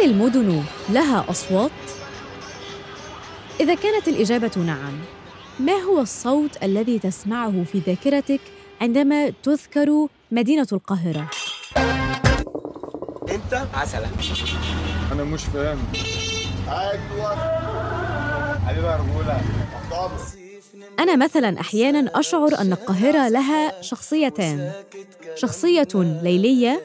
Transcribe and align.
هل 0.00 0.10
المدن 0.10 0.62
لها 0.88 1.24
أصوات؟ 1.30 1.70
إذا 3.60 3.74
كانت 3.74 4.08
الإجابة 4.08 4.50
نعم، 4.56 4.92
ما 5.58 5.72
هو 5.72 6.00
الصوت 6.00 6.62
الذي 6.62 6.98
تسمعه 6.98 7.64
في 7.64 7.78
ذاكرتك 7.78 8.40
عندما 8.80 9.30
تذكر 9.30 10.06
مدينة 10.30 10.66
القاهرة؟ 10.72 11.30
أنت؟ 13.30 13.66
عسلة. 13.74 14.08
أنا 15.12 15.24
مش 15.24 15.44
فاهم. 15.44 15.78
رجولة 18.96 19.40
أنا 20.98 21.16
مثلاً 21.16 21.60
أحياناً 21.60 22.10
أشعر 22.14 22.60
أن 22.60 22.72
القاهرة 22.72 23.28
لها 23.28 23.72
شخصيتان، 23.80 24.72
شخصية 25.34 25.88
ليلية. 26.22 26.80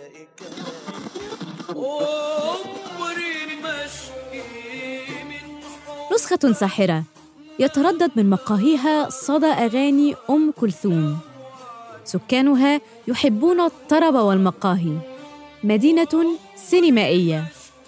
نسخة 6.16 6.54
ساحرة. 6.54 7.04
يتردد 7.60 8.12
من 8.16 8.30
مقاهيها 8.30 9.10
صدى 9.10 9.46
أغاني 9.46 10.16
أم 10.30 10.52
كلثوم. 10.52 11.18
سكانها 12.04 12.82
يحبون 13.08 13.62
الطرب 13.62 14.16
والمقاهي. 14.16 14.98
مدينة 15.64 16.38
سينمائية. 16.56 17.46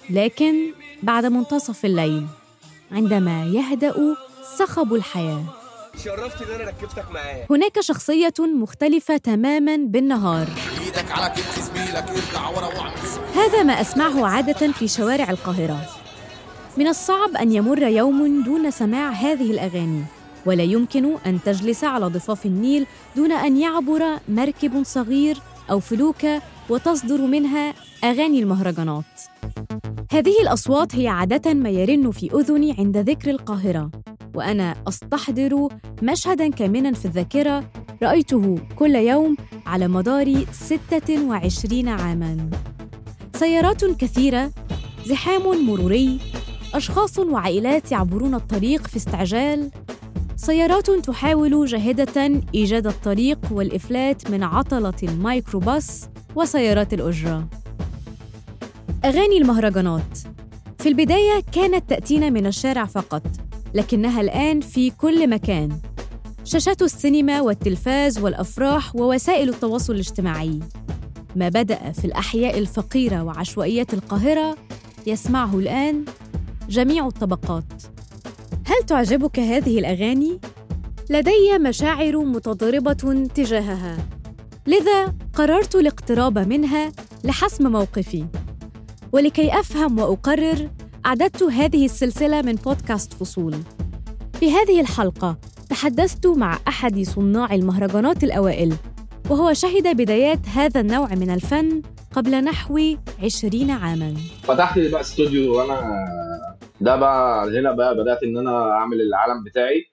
لكن 0.09 0.55
بعد 1.03 1.26
منتصف 1.26 1.86
الليل 1.86 2.26
عندما 2.91 3.45
يهدأ 3.45 4.16
صخب 4.58 4.94
الحياة. 4.94 5.44
شرفت 6.03 6.41
إن 6.41 6.55
أنا 6.55 6.64
ركبتك 6.64 7.12
معايا. 7.12 7.45
هناك 7.50 7.80
شخصية 7.80 8.34
مختلفة 8.39 9.17
تماماً 9.17 9.78
بالنهار. 9.78 10.48
إيدك 10.86 11.11
على 11.11 11.33
كتف 11.33 11.59
زميلك 11.59 12.09
ارجع 12.09 12.50
ورا 12.50 12.67
وأعمل. 12.67 12.98
هذا 13.36 13.64
ما 13.64 13.81
أسمعه 13.81 14.28
عادة 14.28 14.72
في 14.72 14.88
شوارع 14.88 15.30
القاهرة. 15.30 15.89
من 16.78 16.88
الصعب 16.88 17.36
أن 17.36 17.52
يمر 17.52 17.83
يوم 17.83 18.44
دون 18.44 18.72
سماع 18.72 19.09
هذه 19.09 19.52
الأغاني 19.52 20.03
ولا 20.45 20.64
يمكن 20.64 21.16
أن 21.25 21.39
تجلس 21.45 21.83
على 21.83 22.06
ضفاف 22.06 22.45
النيل 22.45 22.86
دون 23.16 23.31
أن 23.31 23.58
يعبر 23.58 24.02
مركب 24.30 24.83
صغير 24.83 25.38
أو 25.72 25.80
فلوكة 25.80 26.42
وتصدر 26.70 27.22
منها 27.22 27.73
أغاني 28.03 28.39
المهرجانات. 28.39 29.03
هذه 30.11 30.42
الأصوات 30.42 30.95
هي 30.95 31.08
عادة 31.08 31.53
ما 31.53 31.70
يرن 31.70 32.11
في 32.11 32.31
أذني 32.33 32.75
عند 32.80 32.98
ذكر 32.98 33.31
القاهرة 33.31 33.92
وأنا 34.36 34.75
أستحضر 34.88 35.67
مشهداً 36.02 36.48
كامناً 36.48 36.94
في 36.94 37.05
الذاكرة 37.05 37.70
رأيته 38.03 38.55
كل 38.75 38.95
يوم 38.95 39.38
على 39.66 39.88
مدار 39.88 40.45
26 40.52 41.88
عاماً. 41.88 42.50
سيارات 43.36 43.86
كثيرة 43.86 44.52
زحام 45.05 45.66
مروري 45.66 46.20
أشخاص 46.73 47.20
وعائلات 47.20 47.92
يعبرون 47.92 48.36
الطريق 48.36 48.88
في 48.88 48.98
استعجال. 48.98 49.72
سيارات 50.36 50.92
تحاول 50.92 51.66
جاهدة 51.66 52.42
إيجاد 52.56 52.88
الطريق 52.88 53.40
والإفلات 53.52 54.32
من 54.32 54.44
عطلة 54.44 54.94
الميكروباص 55.04 56.10
وسيارات 56.36 56.94
الأجرة. 56.94 57.48
أغاني 59.06 59.38
المهرجانات. 59.38 60.18
في 60.80 60.90
البداية 60.90 61.44
كانت 61.52 61.90
تأتينا 61.90 62.30
من 62.30 62.45
الشارع 62.45 62.86
فقط 62.86 63.23
لكنها 63.73 64.22
الآن 64.22 64.62
في 64.62 64.90
كل 64.90 65.30
مكان. 65.30 65.78
شاشات 66.44 66.82
السينما 66.82 67.42
والتلفاز 67.42 68.20
والأفراح 68.20 68.95
ووسائل 68.95 69.50
التواصل 69.50 69.94
الاجتماعي. 69.94 70.60
ما 71.36 71.50
بدأ 71.50 71.92
في 71.92 72.06
الأحياء 72.06 72.60
الفقيرة 72.60 73.23
وعشوائيات 73.23 73.94
القاهرة 73.94 74.58
يسمعه 75.08 75.60
الآن 75.60 76.06
جميع 76.70 77.08
الطبقات. 77.08 77.83
هل 78.66 78.86
تعجبك 78.88 79.39
هذه 79.39 79.80
الأغاني؟ 79.80 80.39
لدي 81.10 81.58
مشاعر 81.60 82.17
متضاربة 82.17 83.28
تجاهها. 83.36 83.98
لذا 84.67 85.14
قررت 85.33 85.76
الاقتراب 85.76 86.39
منها 86.39 86.92
لحسم 87.23 87.72
موقفي. 87.72 88.26
ولكي 89.11 89.60
أفهم 89.60 90.00
وأقرر 90.00 90.70
أعددت 91.06 91.44
هذه 91.44 91.86
السلسلة 91.86 92.42
من 92.42 92.56
بودكاست 92.56 93.14
فصول. 93.14 93.56
في 94.39 94.52
هذه 94.52 94.82
الحلقة 94.82 95.38
تحدثت 95.70 96.27
مع 96.27 96.60
أحد 96.67 97.02
صناع 97.02 97.56
المهرجانات 97.56 98.23
الأوائل 98.23 98.73
وهو 99.30 99.54
شهد 99.54 99.98
بدايات 99.98 100.39
هذا 100.56 100.80
النوع 100.82 101.16
من 101.16 101.30
الفن 101.30 101.82
قبل 102.14 102.44
نحو 102.44 102.95
عشرين 103.23 103.72
عاماً. 103.72 104.14
فتحت 104.44 104.80
بقى 104.80 105.02
استوديو 105.02 105.58
وأنا 105.58 106.08
ده 106.82 106.95
بقى 106.95 107.48
هنا 107.60 107.71
بقى 107.71 107.95
بدأت 107.95 108.23
إن 108.23 108.38
أنا 108.38 108.71
أعمل 108.71 109.02
العالم 109.02 109.43
بتاعي 109.43 109.86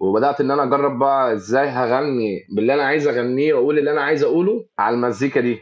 وبدأت 0.00 0.40
إن 0.40 0.50
أنا 0.50 0.62
أجرب 0.62 0.98
بقى 0.98 1.32
إزاي 1.34 1.68
هغني 1.68 2.46
باللي 2.56 2.74
أنا 2.74 2.82
عايز 2.82 3.06
أغنيه 3.08 3.54
وأقول 3.54 3.78
اللي 3.78 3.90
أنا 3.90 4.00
عايز 4.00 4.22
أقوله 4.22 4.66
على 4.78 4.94
المزيكا 4.94 5.40
دي. 5.40 5.58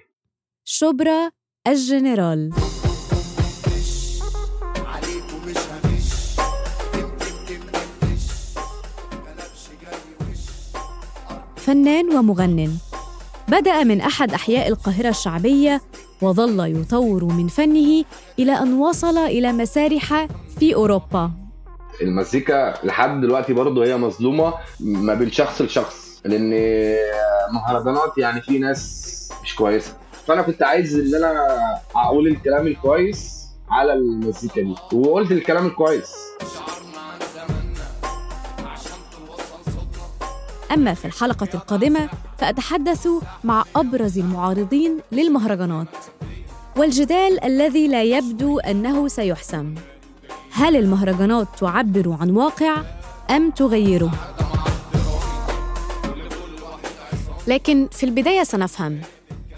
شبرا 0.65 1.31
الجنرال. 1.69 2.51
فنان 11.57 12.17
ومغنٍ 12.17 12.79
بدأ 13.49 13.85
من 13.85 14.01
أحد 14.01 14.33
أحياء 14.33 14.69
القاهرة 14.69 15.09
الشعبية 15.09 15.81
وظل 16.25 16.81
يطور 16.81 17.25
من 17.25 17.49
فنه 17.49 18.05
إلى 18.39 18.53
أن 18.53 18.75
وصل 18.75 19.19
إلى 19.19 19.53
مسارح 19.53 20.27
في 20.59 20.75
أوروبا. 20.75 21.31
المزيكا 22.03 22.75
لحد 22.87 23.21
دلوقتي 23.21 23.53
برضه 23.53 23.85
هي 23.85 23.97
مظلومة 23.97 24.55
ما 24.81 25.15
بين 25.15 25.31
شخص 25.31 25.63
لشخص 25.63 26.21
لأن 26.25 26.51
مهرجانات 27.53 28.19
يعني 28.19 28.41
في 28.41 28.59
ناس 28.59 29.31
مش 29.43 29.57
كويسة. 29.57 29.97
فأنا 30.27 30.43
كنت 30.43 30.63
عايز 30.63 30.99
إن 30.99 31.15
أنا 31.25 31.47
أقول 31.97 32.27
الكلام 32.27 32.67
الكويس 32.67 33.45
على 33.71 33.93
المزيكا 33.93 34.63
دي 34.63 34.75
وقلت 34.93 35.33
الكلام 35.33 35.67
الكويس. 35.67 36.15
أما 40.73 40.95
في 40.95 41.05
الحلقة 41.05 41.49
القادمة 41.55 42.09
فأتحدث 42.39 43.09
مع 43.45 43.65
أبرز 43.77 44.19
المعارضين 44.19 44.99
للمهرجانات. 45.13 45.87
والجدال 46.77 47.45
الذي 47.45 47.89
لا 47.89 48.03
يبدو 48.03 48.59
أنه 48.59 49.09
سيحسم 49.09 49.75
هل 50.53 50.77
المهرجانات 50.77 51.49
تعبر 51.59 52.17
عن 52.21 52.31
واقع 52.31 52.83
أم 53.31 53.51
تغيره؟ 53.51 54.11
لكن 57.47 57.89
في 57.93 58.07
البداية 58.07 58.43
سنفهم 58.43 59.01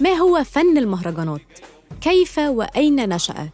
ما 0.01 0.11
هو 0.13 0.45
فن 0.45 0.79
المهرجانات؟ 0.79 1.41
كيف 2.01 2.39
وأين 2.39 3.09
نشأ؟ 3.09 3.49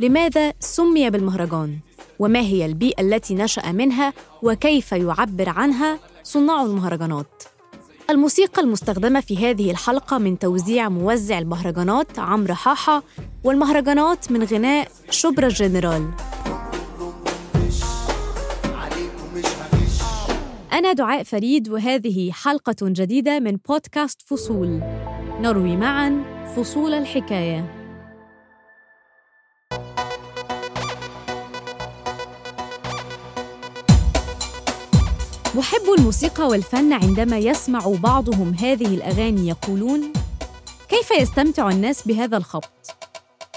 لماذا 0.00 0.52
سمي 0.60 1.10
بالمهرجان؟ 1.10 1.78
وما 2.18 2.40
هي 2.40 2.66
البيئة 2.66 3.00
التي 3.02 3.34
نشأ 3.34 3.72
منها 3.72 4.12
وكيف 4.42 4.92
يعبر 4.92 5.48
عنها 5.48 5.98
صناع 6.22 6.62
المهرجانات؟ 6.62 7.42
الموسيقى 8.10 8.62
المستخدمة 8.62 9.20
في 9.20 9.38
هذه 9.38 9.70
الحلقة 9.70 10.18
من 10.18 10.38
توزيع 10.38 10.88
موزع 10.88 11.38
المهرجانات 11.38 12.18
عمرو 12.18 12.54
حاحة 12.54 13.02
والمهرجانات 13.44 14.32
من 14.32 14.44
غناء 14.44 14.88
شبرا 15.10 15.46
الجنرال 15.46 16.10
أنا 20.72 20.92
دعاء 20.92 21.22
فريد 21.22 21.68
وهذه 21.68 22.32
حلقة 22.32 22.76
جديدة 22.82 23.40
من 23.40 23.56
بودكاست 23.68 24.22
فصول. 24.22 24.80
نروي 25.40 25.76
معا 25.76 26.24
فصول 26.56 26.94
الحكاية. 26.94 27.75
محب 35.56 35.92
الموسيقى 35.98 36.48
والفن 36.48 36.92
عندما 36.92 37.38
يسمع 37.38 37.94
بعضهم 38.02 38.54
هذه 38.54 38.86
الأغاني 38.86 39.48
يقولون 39.48 40.12
كيف 40.88 41.10
يستمتع 41.10 41.68
الناس 41.70 42.02
بهذا 42.02 42.36
الخبط؟ 42.36 42.96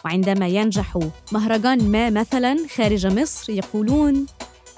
وعندما 0.05 0.47
ينجح 0.47 0.99
مهرجان 1.31 1.91
ما 1.91 2.09
مثلا 2.09 2.57
خارج 2.75 3.07
مصر 3.07 3.53
يقولون 3.53 4.25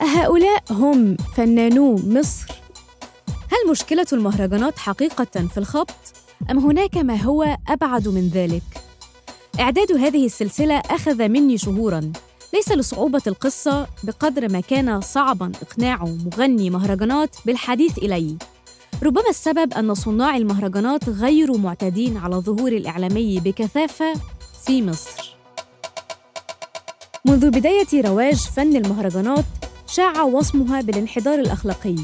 أهؤلاء 0.02 0.64
هم 0.72 1.18
فنانو 1.36 1.96
مصر. 1.96 2.48
هل 3.28 3.72
مشكلة 3.72 4.08
المهرجانات 4.14 4.80
حقيقة 4.80 5.48
في 5.48 5.58
الخبط؟ 5.58 6.14
أم 6.52 6.60
هناك 6.60 6.98
ما 6.98 7.16
هو 7.16 7.58
أبعد 7.68 8.08
من 8.08 8.30
ذلك؟ 8.34 8.64
إعداد 9.60 9.92
هذه 9.92 10.26
السلسلة 10.26 10.78
أخذ 10.80 11.28
مني 11.28 11.58
شهورا. 11.58 12.12
ليس 12.54 12.72
لصعوبة 12.72 13.22
القصة 13.28 13.88
بقدر 14.04 14.52
ما 14.52 14.60
كان 14.60 15.02
صعباً 15.02 15.52
إقناع 15.62 16.04
مغني 16.04 16.70
مهرجانات 16.70 17.36
بالحديث 17.46 17.98
إلي. 17.98 18.38
ربما 19.04 19.30
السبب 19.30 19.74
أن 19.74 19.94
صناع 19.94 20.38
المهرجانات 20.38 21.10
غير 21.10 21.58
معتادين 21.58 22.18
على 22.18 22.36
الظهور 22.36 22.72
الإعلامي 22.72 23.40
بكثافة 23.40 24.14
في 24.66 24.82
مصر. 24.82 25.36
منذ 27.26 27.50
بداية 27.50 28.02
رواج 28.08 28.36
فن 28.36 28.76
المهرجانات 28.76 29.46
شاع 29.88 30.24
وصمها 30.24 30.82
بالانحدار 30.82 31.40
الأخلاقي 31.40 31.96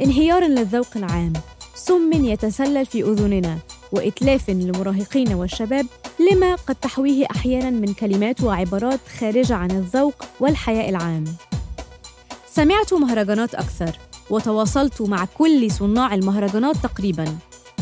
انهيار 0.00 0.44
للذوق 0.46 0.96
العام 0.96 1.32
سم 1.74 2.12
يتسلل 2.12 2.86
في 2.86 3.02
أذننا 3.02 3.58
وإتلاف 3.92 4.50
للمراهقين 4.50 5.34
والشباب 5.34 5.86
لما 6.30 6.54
قد 6.54 6.74
تحويه 6.74 7.26
أحياناً 7.30 7.70
من 7.70 7.94
كلمات 7.94 8.40
وعبارات 8.40 9.00
خارجة 9.20 9.54
عن 9.54 9.70
الذوق 9.70 10.24
والحياء 10.40 10.88
العام. 10.88 11.24
سمعت 12.52 12.94
مهرجانات 12.94 13.54
أكثر 13.54 13.98
وتواصلت 14.30 15.02
مع 15.02 15.24
كل 15.24 15.70
صناع 15.70 16.14
المهرجانات 16.14 16.76
تقريباً. 16.76 17.36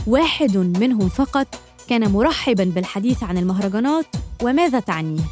واحد 0.07 0.57
منهم 0.57 1.09
فقط 1.09 1.47
كان 1.89 2.11
مرحباً 2.11 2.65
بالحديث 2.65 3.23
عن 3.23 3.39
المهرجانات 3.39 4.07
وماذا 4.43 4.81
تعنيه. 4.81 5.25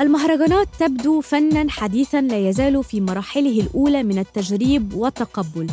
المهرجانات 0.00 0.68
تبدو 0.78 1.20
فناً 1.20 1.70
حديثاً 1.70 2.20
لا 2.20 2.48
يزال 2.48 2.84
في 2.84 3.00
مراحله 3.00 3.60
الأولى 3.60 4.02
من 4.02 4.18
التجريب 4.18 4.94
والتقبل 4.94 5.66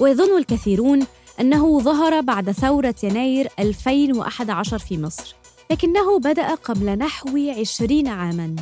ويظن 0.00 0.38
الكثيرون 0.38 1.06
أنه 1.40 1.80
ظهر 1.80 2.20
بعد 2.20 2.50
ثورة 2.50 2.94
يناير 3.02 3.48
2011 3.58 4.78
في 4.78 4.98
مصر 4.98 5.34
لكنه 5.70 6.18
بدأ 6.18 6.54
قبل 6.54 6.98
نحو 6.98 7.52
عشرين 7.60 8.08
عاماً. 8.08 8.56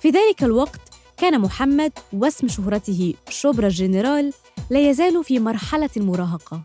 في 0.00 0.08
ذلك 0.08 0.44
الوقت 0.44 0.80
كان 1.16 1.40
محمد 1.40 1.92
واسم 2.12 2.48
شهرته 2.48 3.14
شبرا 3.28 3.66
الجنرال 3.66 4.32
لا 4.70 4.90
يزال 4.90 5.24
في 5.24 5.38
مرحلة 5.38 5.90
المراهقة. 5.96 6.62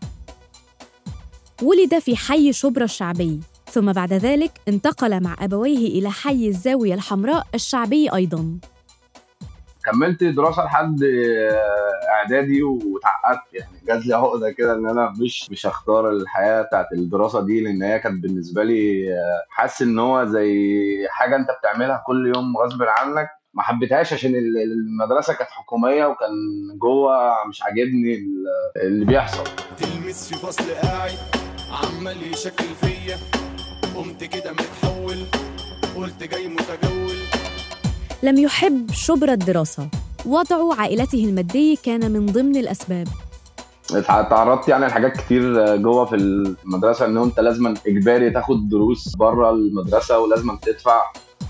ولد 1.62 1.98
في 1.98 2.16
حي 2.16 2.52
شبرا 2.52 2.84
الشعبي 2.84 3.40
ثم 3.72 3.92
بعد 3.92 4.12
ذلك 4.12 4.60
انتقل 4.68 5.22
مع 5.22 5.36
أبويه 5.40 5.98
إلى 5.98 6.10
حي 6.10 6.48
الزاوية 6.48 6.94
الحمراء 6.94 7.46
الشعبي 7.54 8.14
أيضاً. 8.14 8.58
كملت 9.92 10.24
دراسة 10.24 10.64
لحد 10.64 11.02
آه، 11.02 12.08
إعدادي 12.08 12.62
واتعقدت 12.62 13.54
يعني 13.54 13.70
جات 13.86 14.06
لي 14.06 14.14
عقدة 14.14 14.50
كده 14.50 14.74
إن 14.74 14.88
أنا 14.88 15.14
مش 15.20 15.50
مش 15.50 15.66
هختار 15.66 16.10
الحياة 16.10 16.62
بتاعت 16.62 16.92
الدراسة 16.92 17.40
دي 17.46 17.60
لأن 17.60 17.82
هي 17.82 17.98
كانت 17.98 18.22
بالنسبة 18.22 18.64
لي 18.64 19.12
آه، 19.14 19.42
حاسس 19.50 19.82
إن 19.82 19.98
هو 19.98 20.24
زي 20.24 21.06
حاجة 21.10 21.36
أنت 21.36 21.48
بتعملها 21.60 22.02
كل 22.06 22.32
يوم 22.36 22.56
غصب 22.56 22.82
عنك. 22.82 23.28
ما 23.54 23.62
حبيتهاش 23.62 24.12
عشان 24.12 24.34
ال- 24.34 24.58
المدرسة 24.62 25.32
كانت 25.34 25.50
حكومية 25.50 26.06
وكان 26.06 26.30
جوه 26.78 27.46
مش 27.48 27.62
عاجبني 27.62 28.14
ال- 28.14 28.46
اللي 28.82 29.04
بيحصل. 29.04 29.44
تلمس 29.78 30.28
في 30.28 30.34
فصل 30.46 30.64
قاعد 30.82 31.12
عمال 31.72 32.32
يشكل 32.32 32.64
فيا. 32.64 33.16
قمت 33.96 34.24
كده 34.24 34.52
متحول 34.52 35.16
قلت 35.96 36.22
جاي 36.24 36.48
متجول. 36.48 37.37
لم 38.22 38.38
يحب 38.38 38.90
شبرا 38.92 39.32
الدراسة. 39.32 39.88
وضع 40.26 40.74
عائلته 40.78 41.24
المادي 41.24 41.78
كان 41.82 42.10
من 42.12 42.26
ضمن 42.26 42.56
الأسباب. 42.56 43.08
تعرضت 44.06 44.68
يعني 44.68 44.86
لحاجات 44.86 45.16
كتير 45.16 45.76
جوه 45.76 46.04
في 46.04 46.14
المدرسة 46.16 47.06
إن 47.06 47.16
أنت 47.18 47.40
لازم 47.40 47.74
إجباري 47.86 48.30
تاخد 48.30 48.68
دروس 48.68 49.16
بره 49.16 49.50
المدرسة 49.50 50.18
ولازم 50.18 50.56
تدفع. 50.56 51.02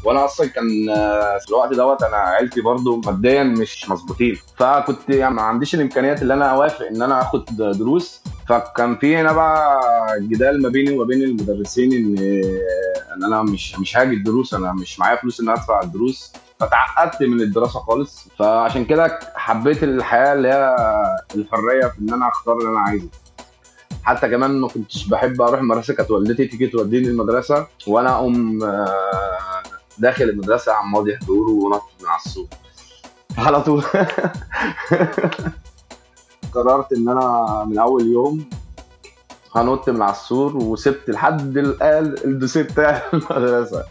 وأنا 0.04 0.24
أصلا 0.24 0.46
كان 0.46 0.88
آه، 0.90 1.38
في 1.38 1.48
الوقت 1.48 1.74
دوت 1.74 2.02
أنا 2.02 2.16
عيلتي 2.16 2.60
برضو 2.60 3.00
ماديا 3.06 3.42
مش 3.42 3.90
مظبوطين. 3.90 4.36
فكنت 4.56 4.98
يعني 5.08 5.34
ما 5.34 5.42
عنديش 5.42 5.74
الإمكانيات 5.74 6.22
اللي 6.22 6.34
أنا 6.34 6.44
أوافق 6.50 6.86
إن 6.86 7.02
أنا 7.02 7.22
آخد 7.22 7.44
دروس. 7.56 8.20
فكان 8.48 8.96
في 8.96 9.16
هنا 9.16 9.32
بقى 9.32 9.80
جدال 10.20 10.62
ما 10.62 10.68
بيني 10.68 10.90
وما 10.94 11.04
بين 11.04 11.22
المدرسين 11.22 11.92
إن 11.92 12.18
إن 13.16 13.24
أنا 13.24 13.42
مش 13.42 13.78
مش 13.78 13.96
هاجي 13.96 14.14
الدروس 14.14 14.54
أنا 14.54 14.72
مش 14.72 15.00
معايا 15.00 15.16
فلوس 15.16 15.40
إن 15.40 15.48
أدفع 15.48 15.82
الدروس. 15.82 16.32
فتعقدت 16.60 17.22
من 17.22 17.40
الدراسة 17.40 17.81
خالص. 17.81 18.28
فعشان 18.38 18.84
كده 18.84 19.19
حبيت 19.34 19.82
الحياة 19.82 20.32
اللي 20.32 20.49
هي 20.49 20.76
الحرية 21.34 21.87
في 21.87 21.99
إن 22.00 22.12
أنا 22.14 22.28
أختار 22.28 22.58
اللي 22.58 22.69
أنا 22.70 22.81
عايزه. 22.81 23.08
حتى 24.02 24.28
كمان 24.28 24.60
ما 24.60 24.69
كنتش 24.69 25.08
بحب 25.08 25.43
أروح 25.43 25.60
المدرسة 25.60 25.94
كانت 25.94 26.10
والدتي 26.10 26.46
تيجي 26.46 26.66
توديني 26.66 27.08
المدرسة 27.08 27.66
وأنا 27.87 28.10
أقوم 28.14 28.64
آه، 28.64 29.62
داخل 29.99 30.25
المدرسة 30.25 30.72
عم 30.72 30.93
ماضي 30.93 31.16
حضور 31.16 31.50
ونط 31.50 31.82
من 32.00 32.08
على 32.08 32.20
السور. 32.26 32.46
على 33.46 33.62
طول. 33.62 33.82
قررت 36.54 36.93
إن 36.93 37.08
أنا 37.08 37.64
من 37.69 37.78
أول 37.78 38.06
يوم 38.06 38.50
هنط 39.54 39.88
من 39.88 40.02
على 40.02 40.12
السور 40.12 40.56
وسبت 40.56 41.11
لحد 41.11 41.56
الدوسيه 42.25 42.62
بتاع 42.62 43.02
المدرسة. 43.12 43.84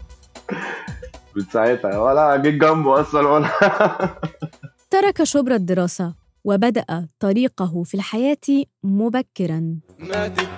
من 1.38 1.44
ساعتها. 1.52 1.98
ولا 1.98 2.36
جيت 2.36 2.54
جنبه 2.54 3.00
أصلا 3.00 3.28
ولا 3.28 3.48
ترك 4.90 5.22
شبرا 5.24 5.56
الدراسة 5.56 6.14
وبدأ 6.44 7.06
طريقه 7.20 7.82
في 7.84 7.94
الحياة 7.94 8.64
مبكراً. 8.84 9.74
ماتت 9.98 10.48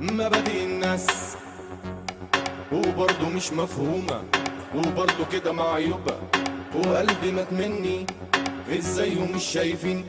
مبادئ 0.00 0.64
الناس. 0.64 1.36
وبرضه 2.72 3.28
مش 3.28 3.52
مفهومة. 3.52 4.22
وبرضه 4.74 5.24
كده 5.32 5.52
معيوبة 5.52 6.14
وقلبي 6.74 7.32
مات 7.32 7.52
مني. 7.52 8.06
إزاي 8.78 9.16
ومش 9.16 9.44
شايفين؟ 9.44 10.06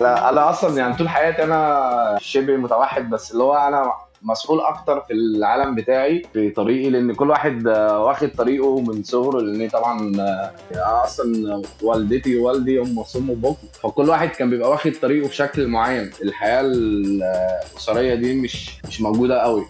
لا 0.00 0.28
أنا 0.30 0.50
أصلا 0.50 0.78
يعني 0.78 0.94
طول 0.96 1.08
حياتي 1.08 1.42
أنا 1.44 2.18
شبه 2.20 2.56
متوحد 2.56 3.10
بس 3.10 3.32
اللي 3.32 3.42
هو 3.42 3.54
أنا 3.54 3.92
مسؤول 4.26 4.60
أكتر 4.60 5.00
في 5.00 5.12
العالم 5.12 5.74
بتاعي 5.74 6.22
في 6.32 6.50
طريقي 6.50 6.90
لأن 6.90 7.12
كل 7.14 7.30
واحد 7.30 7.66
آه، 7.66 8.04
واخد 8.04 8.28
طريقه 8.38 8.80
من 8.80 9.02
صغره 9.02 9.40
لأن 9.40 9.68
طبعا 9.68 10.12
آه، 10.20 11.04
أصلا 11.04 11.62
والدتي 11.82 12.38
ووالدي 12.38 12.78
هم 12.78 13.04
صم 13.04 13.30
وبكم 13.30 13.66
فكل 13.82 14.08
واحد 14.08 14.28
كان 14.28 14.50
بيبقى 14.50 14.70
واخد 14.70 14.92
طريقه 15.02 15.28
بشكل 15.28 15.66
معين. 15.66 16.10
الحياة 16.22 16.60
الأسرية 16.60 18.14
دي 18.14 18.34
مش 18.34 18.70
مش 18.88 19.00
موجودة 19.00 19.38
قوي. 19.38 19.64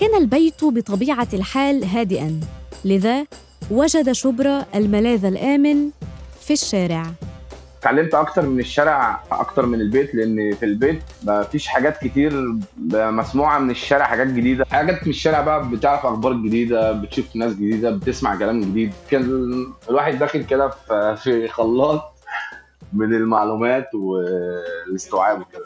كان 0.00 0.14
البيت 0.14 0.64
بطبيعة 0.64 1.28
الحال 1.34 1.84
هادئاً 1.84 2.40
لذا 2.84 3.26
وجد 3.70 4.12
شبرا 4.12 4.64
الملاذ 4.74 5.24
الآمن 5.24 5.90
في 6.40 6.52
الشارع. 6.52 7.02
اتعلمت 7.84 8.14
أكتر 8.14 8.46
من 8.46 8.60
الشارع 8.60 9.20
أكتر 9.32 9.66
من 9.66 9.80
البيت 9.80 10.14
لأن 10.14 10.54
في 10.54 10.64
البيت 10.64 11.02
ما 11.22 11.42
فيش 11.42 11.66
حاجات 11.66 11.98
كتير 12.04 12.32
مسموعة 12.92 13.58
من 13.58 13.70
الشارع 13.70 14.04
حاجات 14.04 14.26
جديدة. 14.26 14.64
حاجات 14.70 15.02
من 15.02 15.08
الشارع 15.10 15.40
بقى 15.40 15.68
بتعرف 15.68 16.06
أخبار 16.06 16.32
جديدة 16.32 16.92
بتشوف 16.92 17.36
ناس 17.36 17.52
جديدة 17.52 17.90
بتسمع 17.90 18.36
كلام 18.36 18.60
جديد. 18.60 18.92
كان 19.10 19.22
الواحد 19.90 20.18
داخل 20.18 20.42
كده 20.44 20.68
في- 21.14 21.48
خلاط 21.48 22.02
من 22.92 23.14
المعلومات 23.14 23.88
والاستوعاب 23.94 25.40
وكده. 25.40 25.64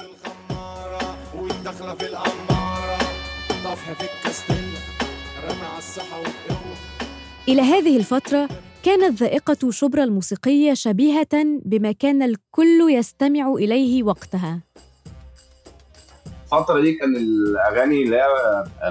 في 1.33 1.65
طفح 1.65 1.93
في 1.93 2.07
رمى 5.45 5.67
على 5.75 5.83
إلى 7.49 7.63
هذه 7.63 7.97
الفترة 7.97 8.49
كانت 8.83 9.19
ذائقة 9.23 9.71
شبرا 9.71 10.05
الموسيقية 10.05 10.75
شبيهة 10.75 11.29
بما 11.65 11.93
كان 11.93 12.23
الكل 12.23 12.91
يستمع 12.91 13.53
إليه 13.55 14.03
وقتها. 14.03 14.61
الفترة 16.53 16.81
دي 16.81 16.93
كان 16.95 17.17
الأغاني 17.17 18.03
اللي 18.03 18.17
هي 18.17 18.25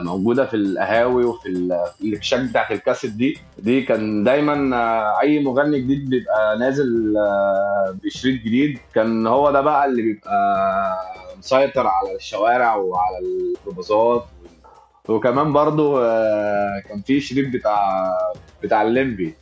موجودة 0.01 0.45
في 0.45 0.55
القهاوي 0.55 1.25
وفي 1.25 1.49
ال- 1.49 1.85
الإكشاك 2.01 2.39
بتاعت 2.49 2.71
الكاسيت 2.71 3.11
دي 3.11 3.37
دي 3.59 3.81
كان 3.81 4.23
دايما 4.23 4.53
أي 5.21 5.43
مغني 5.43 5.79
جديد 5.81 6.09
بيبقى 6.09 6.57
نازل 6.59 7.17
آه، 7.17 7.97
بشريط 8.03 8.41
جديد. 8.41 8.79
كان 8.95 9.27
هو 9.27 9.51
ده 9.51 9.61
بقى 9.61 9.85
اللي 9.85 10.01
بيبقى 10.01 10.35
مسيطر 11.39 11.87
على 11.87 12.15
الشوارع 12.15 12.75
وعلى 12.75 13.17
الكروبازات 13.19 14.25
وكمان 15.09 15.53
برضو 15.53 15.97
آه، 15.99 16.83
كان 16.89 17.01
في 17.01 17.19
شريط 17.21 17.53
بتاع 17.53 18.07
بتاع 18.63 18.81
الليمبي. 18.81 19.33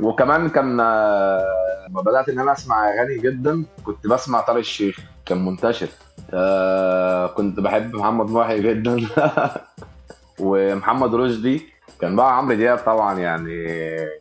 وكمان 0.00 0.48
كان 0.48 0.80
آه، 0.80 1.86
لما 1.88 2.00
بدأت 2.02 2.28
إن 2.28 2.38
أنا 2.38 2.52
أسمع 2.52 2.88
أغاني 2.88 3.18
جدا 3.18 3.64
كنت 3.84 4.06
بسمع 4.06 4.40
طارق 4.40 4.58
الشيخ. 4.58 4.98
كان 5.26 5.44
منتشر. 5.44 5.88
آه 6.34 7.26
كنت 7.26 7.60
بحب 7.60 7.94
محمد 7.96 8.30
محي 8.30 8.60
جدا. 8.62 8.96
ومحمد 10.40 11.14
رشدي. 11.14 11.62
كان 12.00 12.16
بقى 12.16 12.36
عمرو 12.38 12.54
دياب 12.54 12.78
طبعا 12.78 13.18
يعني 13.18 13.66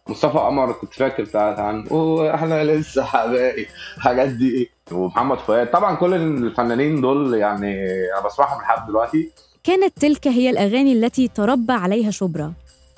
مصطفى 0.10 0.38
قمر 0.38 0.72
كنت 0.72 0.94
فاكر 0.94 1.24
بتاعت 1.24 1.60
عن 1.60 1.88
وإحنا 1.92 2.64
لسه 2.64 3.04
حبايب 3.04 3.66
الحاجات 3.98 4.30
دي. 4.30 4.70
ومحمد 4.92 5.38
فؤاد. 5.38 5.72
طبعا 5.72 5.96
كل 5.96 6.14
الفنانين 6.14 7.02
دول 7.02 7.34
يعني 7.34 7.86
أنا 8.18 8.26
بسمعهم 8.26 8.62
لحد 8.62 8.88
دلوقتي. 8.88 9.32
كانت 9.64 9.94
تلك 10.00 10.28
هي 10.28 10.50
الأغاني 10.50 10.94
التي 10.94 11.28
تربى 11.28 11.74
عليها 11.74 12.12
شبرا. 12.12 12.54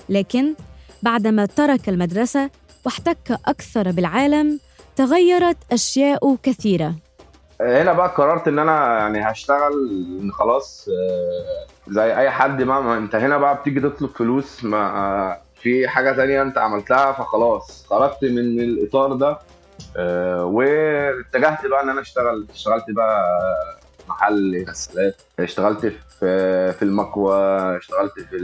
لكن 0.09 0.53
بعدما 1.03 1.45
ترك 1.45 1.89
المدرسة 1.89 2.49
واحتك 2.85 3.39
أكثر 3.47 3.91
بالعالم 3.91 4.59
تغيرت 4.95 5.57
أشياء 5.71 6.35
كثيرة 6.43 6.95
هنا 7.61 7.93
بقى 7.93 8.07
قررت 8.09 8.47
إن 8.47 8.59
أنا 8.59 8.97
يعني 8.99 9.31
هشتغل 9.31 10.29
خلاص 10.33 10.89
آه، 10.89 11.91
زي 11.91 12.17
أي 12.17 12.29
حد 12.29 12.63
ما 12.63 12.97
أنت 12.97 13.15
هنا 13.15 13.37
بقى 13.37 13.55
بتيجي 13.55 13.79
تطلب 13.79 14.09
فلوس 14.09 14.63
ما 14.63 14.77
آه، 14.77 15.41
في 15.61 15.87
حاجة 15.87 16.11
تانية 16.11 16.41
أنت 16.41 16.57
عملتها 16.57 17.11
فخلاص 17.11 17.85
خرجت 17.89 18.23
من 18.23 18.59
الإطار 18.59 19.13
ده 19.13 19.39
آه، 19.97 20.45
واتجهت 20.45 21.65
بقى 21.65 21.83
إن 21.83 21.89
أنا 21.89 22.01
أشتغل 22.01 22.47
اشتغلت 22.53 22.85
بقى 22.89 23.23
محل 24.09 24.65
غسالات 24.69 25.15
اشتغلت 25.39 25.85
في 25.85 26.71
في 26.73 26.81
المكوى 26.81 27.37
اشتغلت 27.77 28.19
في. 28.19 28.37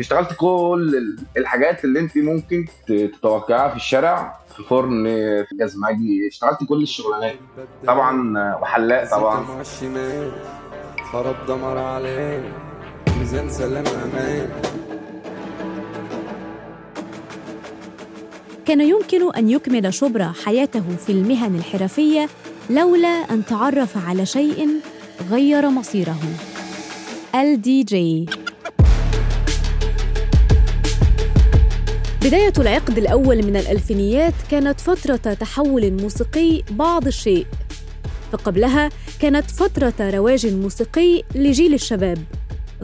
اشتغلت 0.00 0.32
كل 0.36 0.94
ال- 0.98 1.24
الحاجات 1.40 1.84
اللي 1.84 2.00
انت 2.00 2.16
ممكن 2.18 2.66
تتوقعها 2.86 3.68
في 3.68 3.76
الشارع 3.76 4.40
في 4.56 4.62
فرن 4.62 5.04
في 5.48 5.56
جزمجي 5.60 6.28
اشتغلت 6.28 6.58
كل 6.68 6.82
الشغلانات. 6.82 7.34
طبعا 7.86 8.38
وحلاق 8.62 9.10
طبعا. 9.10 9.46
خرب 11.12 11.36
دمر 11.48 11.78
عليه 11.78 12.52
ميزان 13.18 13.50
سلام 13.50 13.84
أمان. 13.86 14.48
كان 18.66 18.80
يمكن 18.80 19.34
أن 19.36 19.50
يكمل 19.50 19.94
شبرا 19.94 20.32
حياته 20.44 20.82
في 21.06 21.12
المهن 21.12 21.54
الحرفية 21.54 22.28
لولا 22.70 23.08
أن 23.08 23.44
تعرف 23.44 24.08
على 24.08 24.26
شيء 24.26 24.68
غير 25.30 25.70
مصيره. 25.70 26.16
الدي 27.34 27.82
جي. 27.82 28.26
بداية 32.30 32.52
العقد 32.58 32.98
الأول 32.98 33.46
من 33.46 33.56
الألفينيات 33.56 34.34
كانت 34.50 34.80
فترة 34.80 35.16
تحول 35.16 36.02
موسيقي 36.02 36.62
بعض 36.70 37.06
الشيء. 37.06 37.46
فقبلها 38.32 38.90
كانت 39.20 39.50
فترة 39.50 39.94
رواج 40.00 40.46
موسيقي 40.46 41.22
لجيل 41.34 41.74
الشباب. 41.74 42.18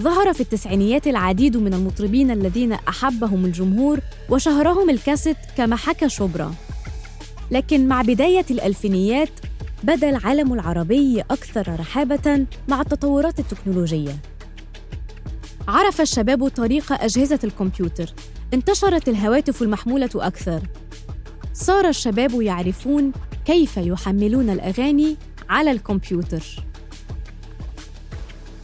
ظهر 0.00 0.32
في 0.32 0.40
التسعينيات 0.40 1.06
العديد 1.06 1.56
من 1.56 1.74
المطربين 1.74 2.30
الذين 2.30 2.72
أحبهم 2.72 3.44
الجمهور 3.44 4.00
وشهرهم 4.28 4.90
الكاسيت 4.90 5.36
كما 5.56 5.76
حكى 5.76 6.08
شبرا. 6.08 6.54
لكن 7.50 7.88
مع 7.88 8.02
بداية 8.02 8.46
الألفينيات 8.50 9.30
بدا 9.82 10.10
العالم 10.10 10.52
العربي 10.52 11.20
أكثر 11.20 11.76
رحابة 11.80 12.46
مع 12.68 12.80
التطورات 12.80 13.38
التكنولوجية. 13.38 14.16
عرف 15.68 16.00
الشباب 16.00 16.48
طريق 16.48 16.92
أجهزة 16.92 17.38
الكمبيوتر. 17.44 18.12
انتشرت 18.54 19.08
الهواتف 19.08 19.62
المحمولة 19.62 20.10
أكثر. 20.14 20.62
صار 21.52 21.88
الشباب 21.88 22.42
يعرفون 22.42 23.12
كيف 23.44 23.76
يحملون 23.76 24.50
الأغاني 24.50 25.16
على 25.48 25.70
الكمبيوتر. 25.70 26.42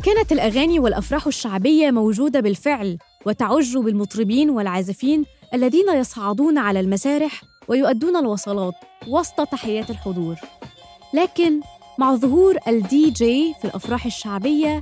كانت 0.02 0.32
الأغاني 0.32 0.78
والأفراح 0.78 1.26
الشعبية 1.26 1.90
موجودة 1.90 2.40
بالفعل 2.40 2.98
وتعج 3.26 3.76
بالمطربين 3.76 4.50
والعازفين 4.50 5.24
الذين 5.54 5.88
يصعدون 5.96 6.58
على 6.58 6.80
المسارح 6.80 7.42
ويؤدون 7.68 8.16
الوصلات 8.16 8.74
وسط 9.08 9.40
تحيات 9.40 9.90
الحضور. 9.90 10.36
لكن 11.14 11.60
مع 11.98 12.14
ظهور 12.14 12.56
الدي 12.68 13.10
جي 13.10 13.54
في 13.60 13.64
الأفراح 13.64 14.06
الشعبية 14.06 14.80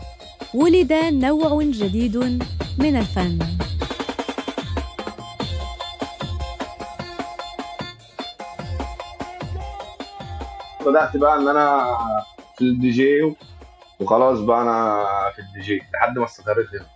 ولد 0.54 0.92
نوع 0.92 1.62
جديد 1.62 2.16
من 2.78 2.96
الفن. 2.96 3.38
بدأت 10.90 11.16
بقى 11.16 11.36
إن 11.36 11.48
أنا 11.48 11.96
في 12.56 12.64
الدي 12.64 12.90
جي 12.90 13.34
وخلاص 14.00 14.38
بقى 14.40 14.62
أنا 14.62 15.04
في 15.36 15.38
الدي 15.38 15.60
جي 15.60 15.82
لحد 15.94 16.18
ما 16.18 16.24
استقريت 16.24 16.66
هنا. 16.74 16.86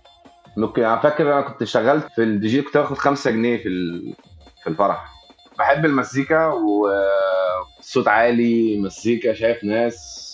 ممكن 0.57 0.83
أنا 0.83 0.99
فاكر 0.99 1.33
أنا 1.33 1.41
كنت 1.41 1.63
شغلت 1.63 2.05
في 2.15 2.23
الدي 2.23 2.47
جي 2.47 2.61
كنت 2.61 2.77
باخد 2.77 2.97
5 2.97 3.31
جنيه 3.31 3.57
في 3.57 3.69
في 4.63 4.69
الفرح. 4.69 5.05
بحب 5.59 5.85
المزيكا 5.85 6.47
وصوت 7.79 8.07
عالي 8.17 8.79
مزيكا 8.81 9.33
شايف 9.33 9.63
ناس. 9.63 10.25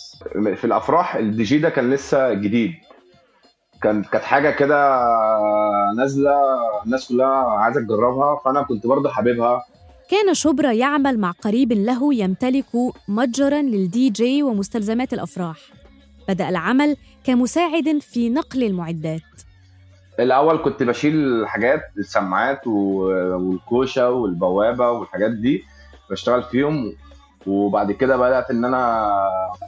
في 0.55 0.65
الأفراح 0.65 1.15
الدي 1.15 1.43
جي 1.43 1.57
ده 1.57 1.69
كان 1.69 1.89
لسه 1.93 2.33
جديد. 2.33 2.73
كان 3.83 4.03
كانت 4.03 4.23
حاجة 4.23 4.49
كده 4.51 4.99
نازلة 5.97 6.33
الناس 6.85 7.07
كلها 7.07 7.49
عايزة 7.59 7.81
تجربها 7.81 8.41
فأنا 8.45 8.61
كنت 8.63 8.87
برضه 8.87 9.09
حاببها. 9.09 9.63
كان 10.11 10.33
شبرا 10.33 10.71
يعمل 10.71 11.19
مع 11.19 11.31
قريب 11.31 11.73
له 11.73 12.13
يمتلك 12.13 12.65
متجرا 13.07 13.61
للدي 13.61 14.09
جي 14.09 14.43
ومستلزمات 14.43 15.13
الأفراح. 15.13 15.57
بدأ 16.27 16.49
العمل 16.49 16.97
كمساعد 17.23 17.99
في 18.01 18.29
نقل 18.29 18.63
المعدات. 18.63 19.21
الأول 20.19 20.57
كنت 20.57 20.83
بشيل 20.83 21.43
حاجات 21.47 21.81
السماعات 21.97 22.67
والكوشة 22.67 24.09
والبوابة 24.11 24.91
والحاجات 24.91 25.31
دي 25.31 25.63
بشتغل 26.11 26.43
فيهم. 26.43 26.93
وبعد 27.47 27.91
كده 27.91 28.17
بدأت 28.17 28.51
إن 28.51 28.65
أنا 28.65 29.09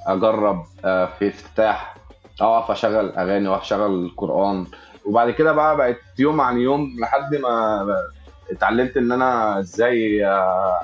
أجرب 0.07 0.63
آه، 0.85 1.05
في 1.19 1.27
افتتاح 1.27 1.95
أقف 2.41 2.71
أشغل 2.71 3.09
أغاني 3.09 3.47
واقف 3.47 3.61
اشغل 3.61 4.05
القرآن. 4.05 4.65
وبعد 5.05 5.29
كده 5.31 5.51
بقى 5.51 5.77
بقت 5.77 5.99
يوم 6.19 6.41
عن 6.41 6.57
يوم 6.57 6.95
لحد 6.99 7.35
ما 7.35 7.85
اتعلمت 8.51 8.97
إن 8.97 9.11
أنا 9.11 9.59
إزاي 9.59 10.25
آه، 10.25 10.79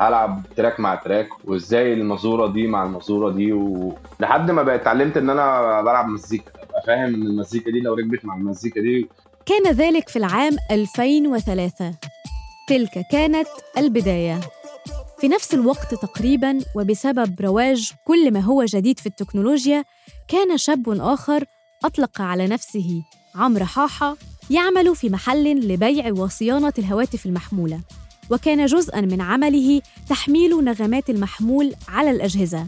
ألعب 0.00 0.42
تراك 0.56 0.80
مع 0.80 0.94
تراك 0.94 1.28
وإزاي 1.44 1.92
المزورة 1.92 2.46
دي 2.46 2.66
مع 2.66 2.84
المزورة 2.84 3.30
دي 3.30 3.52
ولحد 3.52 4.50
ما 4.50 4.62
بقيت 4.62 4.80
اتعلمت 4.80 5.16
إن 5.16 5.30
أنا 5.30 5.80
بلعب 5.82 6.08
مزيكا. 6.08 6.50
أبقى 6.64 6.82
فاهم 6.86 7.14
إن 7.14 7.22
المزيكا 7.22 7.70
دي 7.70 7.80
لو 7.80 7.94
ركبت 7.94 8.24
مع 8.24 8.36
المزيكا 8.36 8.80
دي 8.80 9.08
كان 9.46 9.72
ذلك 9.72 10.08
في 10.08 10.16
العام 10.16 10.56
2003 10.70 11.94
تلك 12.68 13.04
كانت 13.12 13.48
البداية. 13.78 14.40
في 15.20 15.28
نفس 15.28 15.54
الوقت 15.54 15.94
تقريبا 15.94 16.58
وبسبب 16.76 17.40
رواج 17.40 17.92
كل 18.04 18.32
ما 18.32 18.40
هو 18.40 18.64
جديد 18.64 18.98
في 19.00 19.06
التكنولوجيا 19.06 19.84
كان 20.28 20.56
شاب 20.58 20.88
آخر 21.00 21.44
أطلق 21.84 22.20
على 22.20 22.46
نفسه 22.46 23.02
عمرو 23.34 23.64
حاحة 23.64 24.16
يعمل 24.50 24.96
في 24.96 25.08
محل 25.08 25.68
لبيع 25.68 26.12
وصيانة 26.12 26.72
الهواتف 26.78 27.26
المحمولة 27.26 27.80
وكان 28.30 28.66
جزءا 28.66 29.00
من 29.00 29.20
عمله 29.20 29.80
تحميل 30.08 30.64
نغمات 30.64 31.10
المحمول 31.10 31.74
على 31.88 32.10
الأجهزة. 32.10 32.66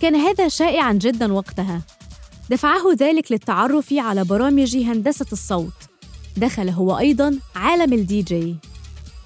كان 0.00 0.16
هذا 0.16 0.48
شائعا 0.48 0.92
جدا 0.92 1.32
وقتها. 1.32 1.82
دفعه 2.50 2.82
ذلك 2.98 3.32
للتعرف 3.32 3.92
على 3.92 4.24
برامج 4.24 4.76
هندسة 4.76 5.26
الصوت. 5.32 5.72
دخل 6.36 6.68
هو 6.68 6.98
أيضا 6.98 7.38
عالم 7.56 7.92
الدي 7.92 8.22
جي. 8.22 8.56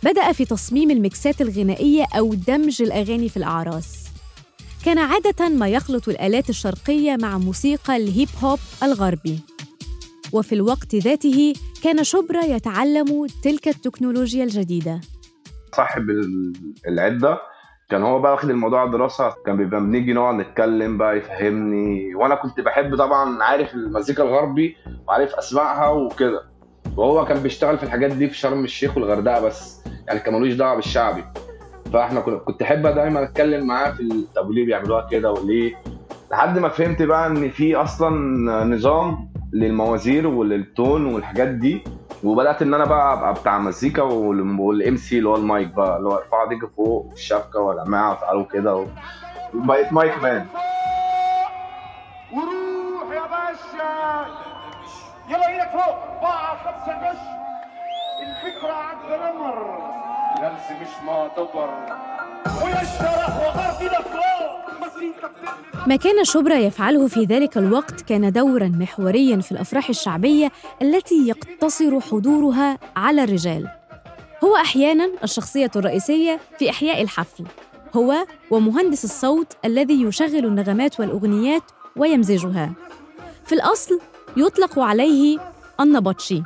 بدأ 0.03 0.33
في 0.33 0.45
تصميم 0.45 0.91
المكسات 0.91 1.41
الغنائية 1.41 2.07
أو 2.19 2.35
دمج 2.35 2.83
الأغاني 2.83 3.29
في 3.29 3.37
الأعراس. 3.37 3.87
كان 4.85 4.99
عادة 4.99 5.49
ما 5.49 5.69
يخلط 5.69 6.09
الآلات 6.09 6.51
الشرقية 6.51 7.17
مع 7.17 7.39
موسيقى 7.39 7.97
ال 7.97 8.05
hip 8.05 8.29
hop 8.43 8.59
الغربي. 8.83 9.52
وفي 10.33 10.55
الوقت 10.55 10.95
ذاته 10.95 11.53
كان 11.85 12.05
شبرا 12.05 12.43
يتعلم 12.45 13.27
تلك 13.43 13.69
التكنولوجيا 13.69 14.45
الجديدة. 14.45 15.01
صاحب 15.77 16.11
ال- 16.11 16.53
العدة 16.89 17.39
كان 17.91 18.03
هو 18.03 18.19
بقى 18.21 18.33
واخد 18.33 18.51
الموضوع 18.51 18.87
دراسه 18.87 19.35
كان 19.47 19.57
بيبقى 19.57 19.81
بنيجي 19.81 20.13
نقعد 20.13 20.35
نتكلم 20.35 20.99
بقى 20.99 21.17
يفهمني. 21.19 22.15
وأنا 22.15 22.35
كنت 22.35 22.61
بحب 22.61 22.97
طبعا 22.97 23.43
عارف 23.43 23.75
المزيكا 23.75 24.23
الغربي 24.23 24.77
وعارف 25.09 25.35
أسمائها 25.35 25.89
وكده. 25.89 26.43
وهو 26.97 27.25
كان 27.25 27.43
بيشتغل 27.43 27.79
في 27.79 27.83
الحاجات 27.85 28.11
دي 28.13 28.29
في 28.29 28.35
شرم 28.37 28.65
الشيخ 28.65 28.97
والغردقة 28.97 29.41
بس 29.41 29.81
يعني 30.09 30.21
كان 30.21 30.35
ملوش 30.35 30.53
دعوة 30.53 30.75
بالشعبي. 30.77 31.25
فإحنا 31.93 32.21
كنت 32.21 32.63
أحب 32.63 32.87
دايما 32.87 33.23
أتكلم 33.23 33.67
معاه 33.67 33.91
في 33.91 34.25
طب 34.37 34.49
وليه 34.49 34.67
بيعملوها 34.67 35.09
كده 35.11 35.33
وليه. 35.33 35.75
لحد 36.31 36.59
ما 36.59 36.69
فهمت 36.69 37.03
بقى 37.03 37.27
إن 37.27 37.51
في 37.51 37.77
أصلا 37.77 38.11
نظام 38.65 39.32
للموازير 39.53 40.27
وللتون 40.27 41.15
والحاجات 41.15 41.49
دي 41.49 41.85
وبدأت 42.25 42.63
إن 42.63 42.75
أنا 42.75 42.85
بقى 42.85 43.13
أبقى 43.13 43.35
بتاع 43.35 43.59
مزيكا 43.59 44.03
وال 44.03 44.97
MC 44.97 45.19
اللي 45.19 45.29
هو 45.29 45.37
المايك 45.37 45.69
بقى 45.69 45.97
اللي 45.97 46.09
هو 46.09 46.17
ارفعوا 46.19 46.49
ديك 46.49 46.67
فوق 46.77 47.11
الشبكة 47.13 47.61
والقماعه 47.61 48.13
وتعالوا 48.13 48.45
كده 48.45 48.77
و... 48.77 48.87
بقيت 49.55 49.93
mic 49.93 50.23
man. 50.23 50.47
وروح 52.33 53.15
يا 53.15 53.23
باشا. 53.23 54.27
يلا 55.29 55.49
إيدك 55.49 55.71
فوق. 55.71 55.97
اربعة 56.03 56.57
خمسة 56.57 57.11
غش 57.11 57.19
الفكرة 58.23 58.73
عند 58.73 59.21
نمر. 59.21 59.79
لبس 60.43 60.71
مش 60.83 61.05
معتبر. 61.07 61.69
ما 65.87 65.97
كان 65.97 66.25
شبرا 66.25 66.55
يفعله 66.55 67.07
في 67.07 67.25
ذلك 67.25 67.59
الوقت 67.59 68.01
كان 68.01 68.33
دورا 68.33 68.69
محوريا 68.69 69.41
في 69.41 69.53
الأفراح 69.53 69.89
الشعبية 69.89 70.53
التي 70.83 71.29
يقتصر 71.29 72.01
حضورها 72.01 72.79
على 72.97 73.25
الرجال. 73.25 73.69
هو 74.45 74.57
أحيانا 74.57 75.11
الشخصية 75.25 75.71
الرئيسية 75.77 76.41
في 76.59 76.71
إحياء 76.71 77.03
الحفل. 77.03 77.45
هو 77.95 78.27
ومهندس 78.51 79.05
الصوت 79.05 79.57
الذي 79.65 80.03
يشغل 80.03 80.47
النغمات 80.47 81.01
والأغنيات 81.01 81.63
ويمزجها. 81.97 82.73
في 83.45 83.55
الأصل 83.55 84.01
يطلق 84.37 84.79
عليه 84.79 85.39
النبطشي. 85.81 86.43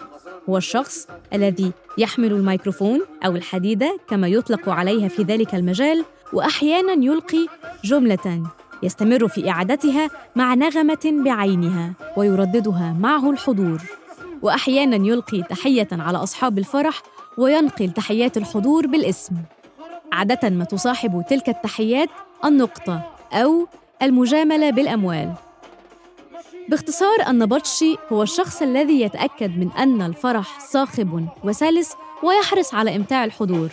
هو 0.48 0.56
الشخص 0.56 1.08
الذي 1.32 1.72
يحمل 1.98 2.32
الميكروفون 2.32 3.00
أو 3.26 3.36
الحديدة 3.36 3.98
كما 4.08 4.28
يطلق 4.28 4.68
عليها 4.68 5.08
في 5.08 5.22
ذلك 5.22 5.54
المجال 5.54 6.04
وأحياناً 6.32 7.04
يلقي 7.04 7.46
جملة 7.84 8.42
يستمر 8.82 9.28
في 9.28 9.50
إعادتها 9.50 10.10
مع 10.36 10.54
نغمة 10.54 11.22
بعينها 11.24 11.92
ويرددها 12.16 12.96
معه 13.00 13.30
الحضور. 13.30 13.82
وأحياناً 14.42 14.96
يلقي 14.96 15.42
تحية 15.42 15.88
على 15.92 16.18
أصحاب 16.18 16.58
الفرح 16.58 17.02
وينقل 17.38 17.90
تحيات 17.90 18.36
الحضور 18.36 18.86
بالاسم. 18.86 19.34
عادة 20.12 20.50
ما 20.50 20.64
تصاحب 20.64 21.24
تلك 21.28 21.48
التحيات 21.48 22.08
النقطة 22.44 23.02
أو 23.32 23.66
المجاملة 24.02 24.70
بالأموال. 24.70 25.32
باختصار 26.68 27.16
النبطشي 27.28 27.96
هو 28.12 28.22
الشخص 28.22 28.62
الذي 28.62 29.00
يتأكد 29.00 29.58
من 29.58 29.68
أن 29.78 30.02
الفرح 30.02 30.60
صاخب 30.60 31.26
وسلس 31.44 31.96
ويحرص 32.22 32.74
على 32.74 32.96
إمتاع 32.96 33.24
الحضور. 33.24 33.68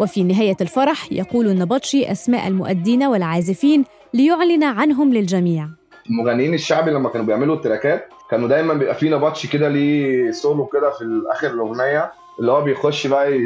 وفي 0.00 0.22
نهاية 0.22 0.56
الفرح 0.60 1.12
يقول 1.12 1.46
النبطشي 1.48 2.12
أسماء 2.12 2.48
المؤدين 2.48 3.02
والعازفين 3.04 3.84
ليعلن 4.14 4.64
عنهم 4.64 5.12
للجميع. 5.14 5.68
المغنيين 6.10 6.54
الشعبي 6.54 6.90
لما 6.90 7.08
كانوا 7.08 7.26
بيعملوا 7.26 7.56
التراكات 7.56 8.08
كانوا 8.30 8.48
دايما 8.48 8.74
بيبقى 8.74 8.94
في 8.94 9.08
نبطشي 9.10 9.48
كده 9.48 9.68
ليه 9.68 10.30
سولو 10.30 10.66
كده 10.66 10.90
في 10.90 11.22
اخر 11.30 11.46
الأغنية 11.50 12.12
اللي 12.40 12.52
هو 12.52 12.62
بيخش 12.62 13.06
بقى 13.06 13.40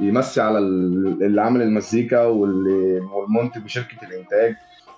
يمسي 0.00 0.40
على 0.40 0.58
ال- 0.58 1.22
اللي 1.22 1.42
عامل 1.42 1.62
المزيكا 1.62 2.24
والمنتج 2.26 3.64
وشركة 3.64 3.96
الإنتاج. 4.02 4.54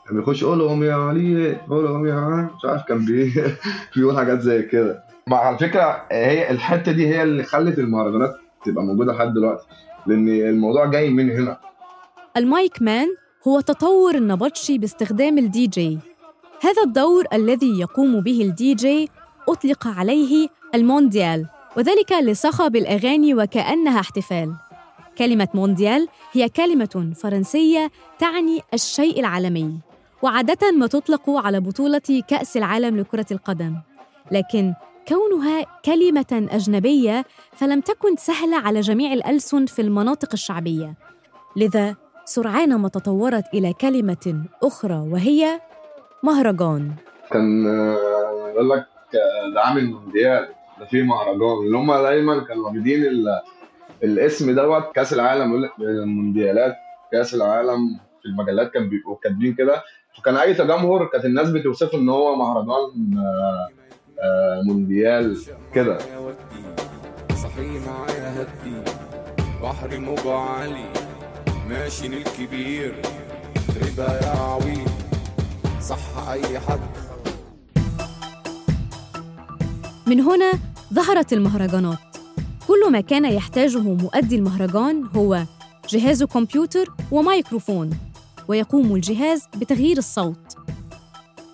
كان 0.09 0.17
بيخش 0.17 0.45
قول 0.45 0.59
لهم 0.59 0.85
يا 0.85 0.95
علي 0.95 1.55
قول 1.71 1.85
لهم 1.85 2.07
يا. 2.07 2.51
مش 2.57 2.65
عارف 2.65 2.83
كان 2.89 3.05
بي 3.05 3.33
بيقول 3.97 4.17
حاجات 4.17 4.41
زي 4.41 4.63
كده. 4.63 5.03
مع 5.27 5.37
على 5.37 5.59
فكرة 5.59 6.07
هي 6.13 6.51
الحتة 6.51 6.93
دي 6.93 7.07
هي 7.09 7.23
اللي 7.23 7.43
خلت 7.43 7.79
المهرجانات 7.79 8.35
تبقى 8.65 8.85
موجودة 8.85 9.13
لحد 9.13 9.35
دلوقتي 9.35 9.67
لأن 10.07 10.29
الموضوع 10.29 10.87
جاي 10.87 11.11
من 11.11 11.31
هنا. 11.31 11.59
ال 12.37 12.48
mic 12.48 12.83
man 12.83 13.07
هو 13.49 13.61
تطور 13.61 14.15
النبطشي 14.15 14.79
باستخدام 14.79 15.39
الدي 15.39 15.67
جي. 15.67 15.99
هذا 16.63 16.83
الدور 16.83 17.25
الذي 17.33 17.81
يقوم 17.81 18.21
به 18.21 18.43
الدي 18.43 18.75
جي 18.75 19.09
أطلق 19.49 19.87
عليه 19.87 20.49
المونديال 20.75 21.47
وذلك 21.77 22.13
لصخب 22.13 22.77
الأغاني 22.77 23.35
وكأنها 23.35 24.01
احتفال. 24.01 24.53
كلمة 25.19 25.49
مونديال 25.55 26.09
هي 26.33 26.49
كلمة 26.49 27.13
فرنسية 27.23 27.91
تعني 28.19 28.61
الشيء 28.75 29.21
العالمي. 29.21 29.79
وعادة 30.23 30.73
ما 30.73 30.87
تطلق 30.87 31.31
على 31.31 31.61
بطولة 31.61 32.23
كأس 32.29 32.57
العالم 32.57 32.97
لكرة 32.97 33.27
القدم. 33.31 33.77
لكن 34.33 34.75
كونها 35.09 35.65
كلمة 35.85 36.49
أجنبية 36.53 37.25
فلم 37.53 37.81
تكن 37.81 38.17
سهلة 38.17 38.57
على 38.57 38.81
جميع 38.81 39.13
الألسن 39.13 39.67
في 39.67 39.83
المناطق 39.83 40.29
الشعبية. 40.33 40.95
لذا 41.57 41.97
سرعان 42.25 42.77
ما 42.77 42.89
تطورت 42.89 43.45
إلى 43.55 43.73
كلمة 43.73 44.45
أخرى 44.63 44.95
وهي 45.13 45.61
مهرجان. 46.23 46.93
كان 47.33 47.67
آه، 47.67 48.51
يقول 48.55 48.71
لك 48.71 48.87
آه، 49.15 49.55
ده 49.55 49.61
عامل 49.61 49.87
مونديال 49.91 50.49
ده 50.81 50.87
في 50.87 51.03
مهرجان. 51.03 51.59
اللي 51.67 51.77
هم 51.79 51.93
دايما 51.95 52.45
كانوا 52.45 52.65
واخدين 52.65 53.03
ال- 53.03 53.41
الاسم 54.05 54.55
دوت 54.55 54.93
كأس 54.95 55.13
العالم. 55.13 55.69
المونديالات 55.81 56.75
كأس 57.13 57.35
العالم 57.35 57.99
في 58.23 58.29
المجلات 58.29 58.71
كان 58.73 58.89
بيبقوا 58.89 59.17
كاتبين 59.23 59.55
كده. 59.55 59.83
فكان 60.17 60.37
أي 60.37 60.55
تجمهر 60.55 61.05
كانت 61.07 61.25
الناس 61.25 61.51
بتوصفه 61.51 61.99
إن 61.99 62.09
هو 62.09 62.37
مهرجان 62.37 63.19
آه، 63.19 63.69
آه، 64.23 64.63
مونديال 64.63 65.39
كده. 65.75 65.99
صحي 67.43 67.79
معايا 67.87 68.43
هدي 68.43 68.83
بحر 69.63 69.99
موجة 69.99 70.35
عالي 70.35 70.85
ماشي 71.69 72.07
الكبير 72.07 73.03
ربا 73.77 74.13
يا 74.23 74.29
عويل 74.29 74.89
صح 75.83 76.29
أي 76.31 76.59
حد. 76.59 76.81
من 80.07 80.21
هنا 80.21 80.53
ظهرت 80.95 81.33
المهرجانات. 81.33 81.99
كل 82.69 82.93
ما 82.93 83.01
كان 83.01 83.25
يحتاجه 83.25 83.79
مؤدي 83.79 84.37
المهرجان 84.37 85.05
هو 85.17 85.43
جهاز 85.89 86.23
كمبيوتر 86.25 86.87
وميكروفون. 87.13 87.91
ويقوم 88.49 88.95
الجهاز 88.95 89.43
بتغيير 89.57 89.99
الصوت. 89.99 90.57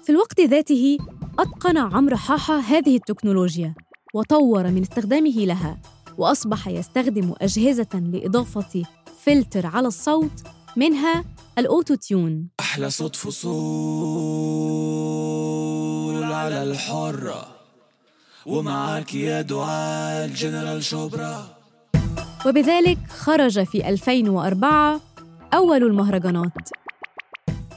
في 0.05 0.13
الوقت 0.13 0.41
ذاته 0.41 0.99
أتقن 1.39 1.79
عمرو 1.79 2.17
حاحة 2.17 2.59
هذه 2.59 2.97
التكنولوجيا 2.97 3.75
وطور 4.15 4.69
من 4.69 4.81
استخدامه 4.83 5.45
لها 5.45 5.81
وأصبح 6.19 6.69
يستخدم 6.69 7.35
أجهزة 7.41 7.89
لإضافة 7.95 8.83
فلتر 9.23 9.67
على 9.67 9.89
الصوت 9.89 10.43
منها 10.77 11.25
ال 11.59 11.95
auto-tune 11.95 12.49
أحلى 12.61 12.91
صوت 12.91 13.17
فصول 14.93 16.33
على 16.33 16.63
الحرة 16.63 17.47
ومعاك 18.47 19.15
يا 19.15 19.43
دعاء 19.43 20.25
الجنرال 20.25 20.85
شبرا 20.85 21.47
وبذلك 22.47 22.99
خرج 23.09 23.63
في 23.65 23.89
2004 23.89 25.01
أول 25.55 25.83
المهرجانات. 25.83 26.69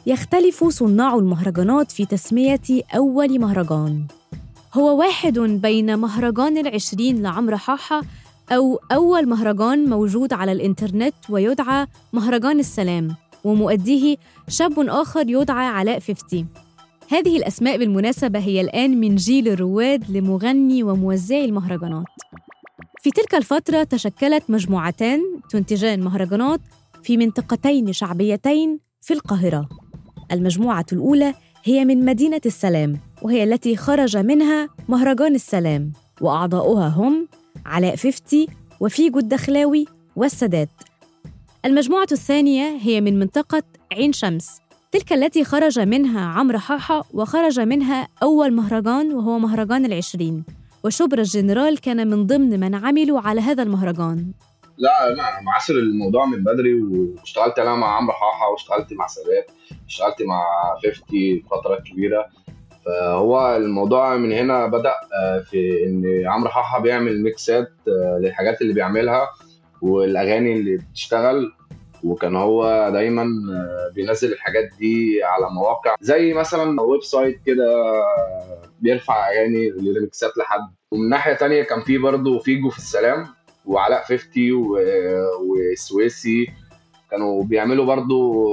يختلف 0.07 0.63
صناع 0.63 1.15
المهرجانات 1.15 1.91
في 1.91 2.05
تسمية 2.05 2.61
أول 2.95 3.39
مهرجان. 3.39 4.03
هو 4.73 4.99
واحد 4.99 5.39
بين 5.39 5.99
مهرجان 5.99 6.57
العشرين 6.57 7.21
لعمرو 7.21 7.57
حاحة 7.57 8.01
أو 8.51 8.79
أول 8.91 9.29
مهرجان 9.29 9.89
موجود 9.89 10.33
على 10.33 10.51
الإنترنت 10.51 11.15
ويدعى 11.29 11.87
مهرجان 12.13 12.59
السلام 12.59 13.15
ومؤديه 13.43 14.17
شاب 14.47 14.79
آخر 14.79 15.29
يدعى 15.29 15.67
علاء 15.67 15.99
50 15.99 16.47
هذه 17.09 17.37
الأسماء 17.37 17.77
بالمناسبة 17.77 18.39
هي 18.39 18.61
الآن 18.61 18.99
من 18.99 19.15
جيل 19.15 19.47
الرواد 19.47 20.11
لمغني 20.11 20.83
وموزعي 20.83 21.45
المهرجانات. 21.45 22.05
في 23.01 23.11
تلك 23.11 23.35
الفترة 23.35 23.83
تشكلت 23.83 24.43
مجموعتان 24.49 25.19
تنتجان 25.49 26.01
مهرجانات 26.01 26.61
في 27.03 27.17
منطقتين 27.17 27.93
شعبيتين 27.93 28.79
في 29.01 29.13
القاهرة. 29.13 29.69
المجموعة 30.31 30.85
الأولى 30.91 31.33
هي 31.63 31.85
من 31.85 32.05
مدينة 32.05 32.41
السلام، 32.45 32.99
وهي 33.21 33.43
التي 33.43 33.77
خرج 33.77 34.17
منها 34.17 34.69
مهرجان 34.89 35.35
السلام، 35.35 35.91
وأعضاؤها 36.21 36.87
هم 36.87 37.27
علاء 37.65 37.95
ففتي 37.95 38.47
وفيجو 38.79 39.19
الدخلاوي 39.19 39.85
والسادات. 40.15 40.69
المجموعة 41.65 42.07
الثانية 42.11 42.77
هي 42.81 43.01
من 43.01 43.19
منطقة 43.19 43.63
عين 43.91 44.13
شمس، 44.13 44.59
تلك 44.91 45.13
التي 45.13 45.43
خرج 45.43 45.79
منها 45.79 46.21
عمرو 46.21 46.59
حاحة 46.59 47.05
وخرج 47.13 47.59
منها 47.59 48.07
أول 48.23 48.53
مهرجان 48.53 49.13
وهو 49.13 49.39
مهرجان 49.39 49.85
العشرين 49.85 50.43
وشبرا 50.83 51.21
الجنرال 51.21 51.77
كان 51.77 52.07
من 52.07 52.25
ضمن 52.25 52.59
من 52.59 52.75
عملوا 52.75 53.19
على 53.19 53.41
هذا 53.41 53.63
المهرجان 53.63 54.31
لا 54.77 55.13
أنا 55.13 55.41
معاصر 55.41 55.73
الموضوع 55.73 56.25
من 56.25 56.43
بدري 56.43 56.73
واشتغلت 56.73 57.59
أنا 57.59 57.75
مع 57.75 57.97
عمرو 57.97 58.13
حاحة 58.13 58.51
واشتغلت 58.51 58.93
مع 58.93 59.07
سادات 59.07 59.51
اشتغلت 59.87 60.21
مع 60.21 60.45
50 60.83 61.43
فترة 61.51 61.75
كبيرة. 61.75 62.25
فهو 62.85 63.55
الموضوع 63.55 64.15
من 64.15 64.31
هنا 64.31 64.67
بدأ 64.67 64.93
آه، 65.21 65.39
في 65.39 65.83
إن 65.83 66.23
عمرو 66.27 66.49
حاحة 66.49 66.79
بيعمل 66.79 67.23
ميكسات 67.23 67.71
آه، 67.87 68.19
للحاجات 68.21 68.61
اللي 68.61 68.73
بيعملها 68.73 69.29
والأغاني 69.81 70.53
اللي 70.53 70.77
بتشتغل. 70.77 71.53
وكان 72.03 72.35
هو 72.35 72.89
دايما 72.93 73.23
آه، 73.23 73.91
بينزل 73.95 74.33
الحاجات 74.33 74.69
دي 74.79 75.23
على 75.23 75.49
مواقع 75.49 75.95
زي 76.01 76.33
مثلا 76.33 76.81
website 76.81 77.41
كده 77.45 77.65
بيرفع 78.79 79.29
أغاني 79.29 79.69
للميكسات 79.69 80.31
لحد. 80.37 80.75
ومن 80.91 81.09
ناحية 81.09 81.33
تانية 81.33 81.63
كان 81.63 81.81
في 81.81 81.97
برضه 81.97 82.39
فيجو 82.39 82.69
في 82.69 82.77
السلام. 82.77 83.27
وعلاء 83.65 84.03
50 84.03 84.51
و- 84.51 84.77
والسويسي 85.49 86.47
كانوا 87.11 87.43
بيعملوا 87.43 87.85
برضو 87.85 88.43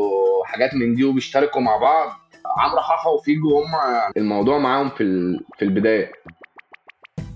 حاجات 0.45 0.75
من 0.75 0.95
دي 0.95 1.05
وبيشتركوا 1.05 1.61
مع 1.61 1.77
بعض. 1.77 2.09
عمرو 2.59 2.81
حاحة 2.81 3.11
وفيجو 3.11 3.59
هم 3.59 3.71
الموضوع 4.17 4.59
معاهم 4.59 4.89
في 4.91 5.05
في 5.59 5.65
البداية. 5.65 6.13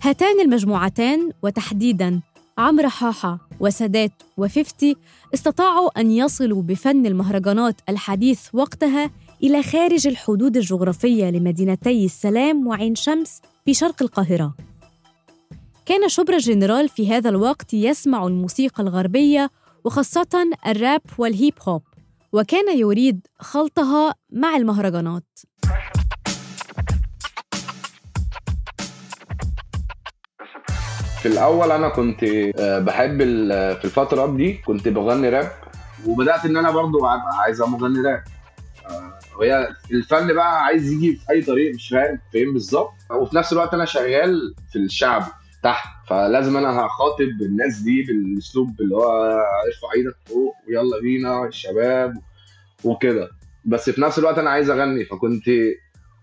هاتان 0.02 0.40
المجموعتان 0.40 1.30
وتحديداً 1.42 2.20
عمرو 2.58 2.88
حاحة 2.88 3.38
وسادات 3.60 4.12
وففتي 4.36 4.96
استطاعوا 5.34 6.00
أن 6.00 6.10
يصلوا 6.10 6.62
بفن 6.62 7.06
المهرجانات 7.06 7.74
الحديث 7.88 8.48
وقتها 8.52 9.10
إلى 9.42 9.62
خارج 9.62 10.06
الحدود 10.06 10.56
الجغرافية 10.56 11.30
لمدينتي 11.30 12.04
السلام 12.04 12.66
وعين 12.66 12.94
شمس 12.94 13.40
في 13.64 13.74
شرق 13.74 14.02
القاهرة. 14.02 14.54
كان 15.86 16.08
شبرا 16.08 16.38
جنرال 16.38 16.88
في 16.88 17.10
هذا 17.12 17.28
الوقت 17.30 17.74
يسمع 17.74 18.26
الموسيقى 18.26 18.82
الغربية 18.82 19.50
وخاصة 19.84 20.50
الراب 20.66 21.00
وال 21.18 21.33
hip 21.33 21.54
hop، 21.68 21.82
وكان 22.32 22.78
يريد 22.78 23.26
خلطها 23.38 24.14
مع 24.32 24.56
المهرجانات. 24.56 25.24
في 31.22 31.28
الأول 31.28 31.72
أنا 31.72 31.88
كنت 31.88 32.24
آه، 32.58 32.78
بحب 32.78 33.20
ال- 33.20 33.76
في 33.76 33.84
الفترة 33.84 34.36
دي 34.36 34.52
كنت 34.52 34.88
بغني 34.88 35.28
راب 35.28 35.52
وبدأت 36.06 36.44
إن 36.44 36.56
أنا 36.56 36.70
برضو 36.70 36.98
أبقى 36.98 37.38
عايز 37.40 37.60
أبقى 37.60 37.70
مغني 37.72 38.00
راب. 38.00 38.22
آه، 38.90 39.18
وهي 39.38 39.68
الفن 39.92 40.34
بقى 40.34 40.64
عايز 40.64 40.92
يجي 40.92 41.16
في 41.16 41.30
أي 41.32 41.42
طريق 41.42 41.74
مش 41.74 41.88
فاهم 41.88 42.18
فين 42.32 42.52
بالظبط؟ 42.52 42.92
وفي 43.10 43.36
نفس 43.36 43.52
الوقت 43.52 43.74
أنا 43.74 43.84
شغال 43.84 44.54
في 44.72 44.78
الشعب 44.78 45.22
تحت 45.66 45.88
فلازم 46.08 46.56
أنا 46.56 46.80
هخاطب 46.86 47.28
الناس 47.42 47.78
دي 47.78 48.02
بالأسلوب 48.02 48.80
اللي 48.80 48.96
هو 48.96 49.10
ارفع 49.66 49.92
إيدك 49.96 50.14
فوق 50.26 50.54
ويلا 50.68 51.00
بينا 51.00 51.46
الشباب 51.46 52.14
وكده. 52.84 53.28
بس 53.64 53.90
في 53.90 54.00
نفس 54.00 54.18
الوقت 54.18 54.38
أنا 54.38 54.50
عايز 54.50 54.70
أغني 54.70 55.04
فكنت 55.04 55.44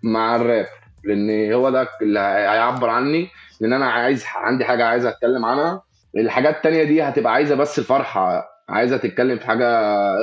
مع 0.03 0.35
الراب 0.35 0.65
لأن 1.03 1.53
هو 1.53 1.69
ده 1.69 1.87
اللي 2.01 2.19
هيعبر 2.19 2.89
عني 2.89 3.27
لأن 3.61 3.73
أنا 3.73 3.85
عايز 3.85 4.23
عندي 4.35 4.65
حاجة 4.65 4.85
عايز 4.85 5.05
أتكلم 5.05 5.45
عنها. 5.45 5.81
الحاجات 6.17 6.55
التانية 6.55 6.83
دي 6.83 7.01
هتبقى 7.01 7.33
عايزة 7.33 7.55
بس 7.55 7.79
الفرحة 7.79 8.45
عايزة 8.69 8.97
تتكلم 8.97 9.37
في 9.37 9.47
حاجة 9.47 9.67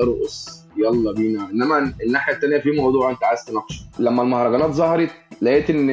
ارقص 0.02 0.64
يلا 0.76 1.12
بينا. 1.12 1.50
إنما 1.50 1.92
الناحية 2.06 2.32
التانية 2.34 2.58
في 2.58 2.70
موضوع 2.70 3.10
أنت 3.10 3.24
عايز 3.24 3.44
تناقشه. 3.44 3.80
لما 3.98 4.22
المهرجانات 4.22 4.70
ظهرت 4.70 5.10
لقيت 5.42 5.70
إن 5.70 5.90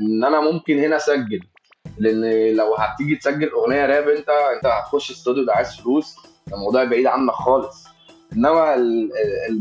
إن 0.00 0.24
أنا 0.24 0.40
ممكن 0.40 0.78
هنا 0.78 0.96
أسجل. 0.96 1.40
لأن 1.98 2.56
لو 2.56 2.74
هتيجي 2.74 3.16
تسجل 3.16 3.48
أغنية 3.50 3.86
راب 3.86 4.08
أنت 4.08 4.28
أنت 4.28 4.66
هتخش 4.66 5.10
استوديو 5.10 5.44
ده 5.44 5.52
عايز 5.54 5.76
فلوس 5.76 6.16
الموضوع 6.54 6.84
بعيد 6.84 7.06
عنك 7.06 7.30
خالص. 7.32 7.84
إنما 8.32 8.76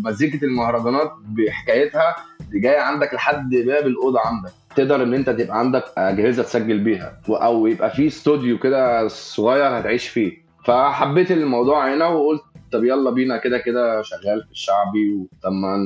مزيكة 0.06 0.46
المهرجانات 0.46 1.12
بحكايتها 1.26 2.15
دي 2.52 2.60
جاية 2.60 2.80
عندك 2.80 3.13
لحد 3.13 3.50
باب 3.50 3.88
الأوضة 3.88 4.19
عندك. 4.19 4.52
تقدر 4.76 5.04
إن 5.04 5.13
أنت 5.13 5.30
تبقى 5.30 5.60
عندك 5.60 5.84
أجهزة 5.98 6.43
تسجل 6.43 6.80
بيها 6.80 7.22
أو 7.30 7.67
يبقى 7.67 7.89
في 7.91 8.08
استوديو 8.08 8.60
كده 8.60 9.08
صغير 9.08 9.80
هتعيش 9.80 10.08
فيه. 10.08 10.32
فحبيت 10.65 11.32
الموضوع 11.32 11.93
هنا 11.93 12.08
وقلت 12.08 12.41
طب 12.72 12.84
يلا 12.84 13.10
بينا 13.12 13.38
كده 13.38 13.58
كده 13.58 14.02
شغال 14.02 14.43
في 14.46 14.52
الشعبي 14.52 15.28
طب 15.43 15.52
ما 15.52 15.78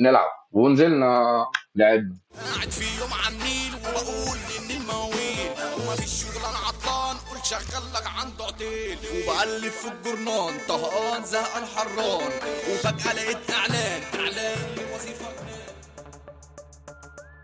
نلعب. 0.00 0.28
ونزلنا 0.52 1.44
لعبنا. 1.76 2.16
قاعد 2.56 2.70
في 2.70 3.00
يوم 3.00 3.10
النيل 3.28 3.72
وبقول 3.80 4.38
ان 5.92 5.98
المواويل 5.98 6.00
ومفيش 6.00 6.22
شغل 6.22 6.44
أنا 6.44 6.58
عطلان 6.58 7.16
قلت 7.16 7.44
شغل 7.44 7.92
لك 7.94 8.06
عنده 8.06 8.44
عتيل 8.44 8.98
وبقلب 9.14 9.72
في 9.72 9.88
الجرنان 9.88 10.54
طهقان 10.68 11.24
زهقان 11.24 11.64
حران. 11.64 12.30
وفجأة 12.72 13.12
لقيت 13.14 13.50
إعلان 13.50 14.02
إعلان 14.14 14.58
وظيفة 14.94 15.26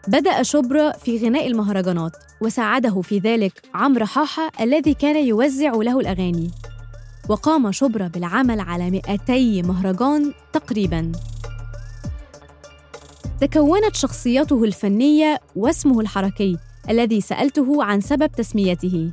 بدأ 0.08 0.42
شبرا 0.42 0.92
في 0.92 1.18
غناء 1.18 1.46
المهرجانات 1.46 2.12
وساعده 2.40 3.00
في 3.00 3.18
ذلك 3.18 3.62
عمرو 3.74 4.06
حاحة 4.06 4.50
الذي 4.60 4.94
كان 4.94 5.26
يوزع 5.26 5.72
له 5.72 6.00
الأغاني. 6.00 6.50
وقام 7.28 7.72
شبرا 7.72 8.08
بالعمل 8.08 8.60
على 8.60 8.90
200 8.90 9.62
مهرجان 9.62 10.34
تقريباً. 10.52 11.12
تكونت 13.40 13.96
شخصيته 13.96 14.64
الفنية 14.64 15.40
واسمه 15.56 16.00
الحركي. 16.00 16.58
الذي 16.90 17.20
سألته 17.20 17.84
عن 17.84 18.00
سبب 18.00 18.26
تسميته. 18.26 19.10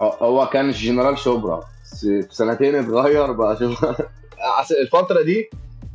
هو 0.00 0.46
كان 0.46 0.68
الجنرال 0.68 1.18
شبرا. 1.18 1.64
في 2.00 2.26
سنتين 2.30 2.74
اتغير 2.74 3.32
بقى 3.32 3.56
شبرا. 3.56 3.96
الفترة 4.82 5.22
دي 5.22 5.50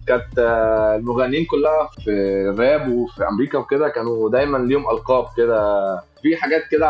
كانت 0.07 0.39
آه، 0.39 0.95
المغنيين 0.95 1.45
كلها 1.45 1.89
في 2.03 2.12
الراب 2.49 2.88
وفي 2.91 3.27
أمريكا 3.27 3.57
وكده 3.57 3.89
كانوا 3.89 4.29
دايما 4.29 4.57
ليهم 4.57 4.89
ألقاب 4.89 5.25
كده. 5.38 5.95
في 6.21 6.36
حاجات 6.36 6.62
كده 6.71 6.88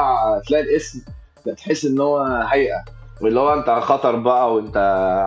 تلاقي 0.47 0.63
الاسم 0.63 1.01
تحس 1.57 1.85
إن 1.85 1.99
هو 1.99 2.19
هيئة. 2.51 2.83
واللي 3.21 3.39
هو 3.39 3.53
أنت 3.53 3.69
خطر 3.69 4.15
بقى 4.15 4.55
وأنت 4.55 4.77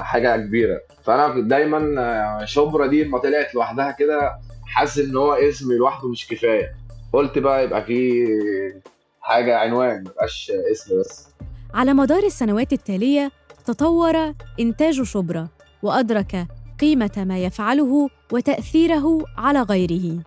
حاجة 0.03 0.37
كبيرة. 0.37 0.81
فأنا 1.05 1.41
دايما 1.41 1.95
آه، 1.99 2.45
شبرا 2.45 2.87
دي 2.87 3.05
لما 3.05 3.19
طلعت 3.19 3.55
لوحدها 3.55 3.91
كده 3.91 4.33
حاسس 4.67 4.99
إن 4.99 5.17
هو 5.17 5.33
اسم 5.33 5.73
لوحده 5.73 6.09
مش 6.09 6.29
كفاية. 6.29 6.85
قلت 7.13 7.39
بقى 7.39 7.65
يبقى 7.65 7.85
في 7.85 8.27
حاجة 9.25 9.59
عنوان 9.59 9.97
ميبقاش 9.99 10.53
اسم 10.73 11.01
بس. 11.01 11.29
على 11.75 11.93
مدار 11.93 12.23
السنوات 12.23 12.73
التالية 12.73 13.31
تطور 13.65 14.33
إنتاج 14.61 15.03
شبرا 15.03 15.49
وأدرك 15.83 16.47
قيمة 16.81 17.11
ما 17.17 17.39
يفعله 17.39 18.09
وتأثيره 18.33 19.19
على 19.39 19.63
غيره. 19.63 20.19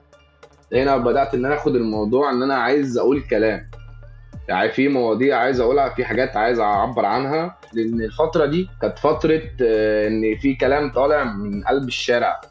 هنا 0.73 0.97
بدأت 0.97 1.33
إن 1.33 1.45
أنا 1.45 1.55
آخد 1.55 1.75
الموضوع 1.75 2.31
إن 2.31 2.43
أنا 2.43 2.55
عايز 2.55 2.97
أقول 2.97 3.21
كلام. 3.21 3.69
يعني 4.49 4.71
في 4.71 4.87
مواضيع 4.87 5.37
عايز 5.37 5.59
أقولها 5.59 5.89
في 5.89 6.05
حاجات 6.05 6.37
عايز 6.37 6.59
أعبر 6.59 7.05
عنها 7.05 7.57
لأن 7.73 8.01
الفترة 8.01 8.45
دي 8.45 8.69
كانت 8.81 8.99
فترة 8.99 9.41
آه، 9.61 10.07
إن 10.07 10.37
في 10.41 10.55
كلام 10.55 10.91
طالع 10.91 11.23
من 11.23 11.63
قلب 11.63 11.87
الشارع 11.87 12.41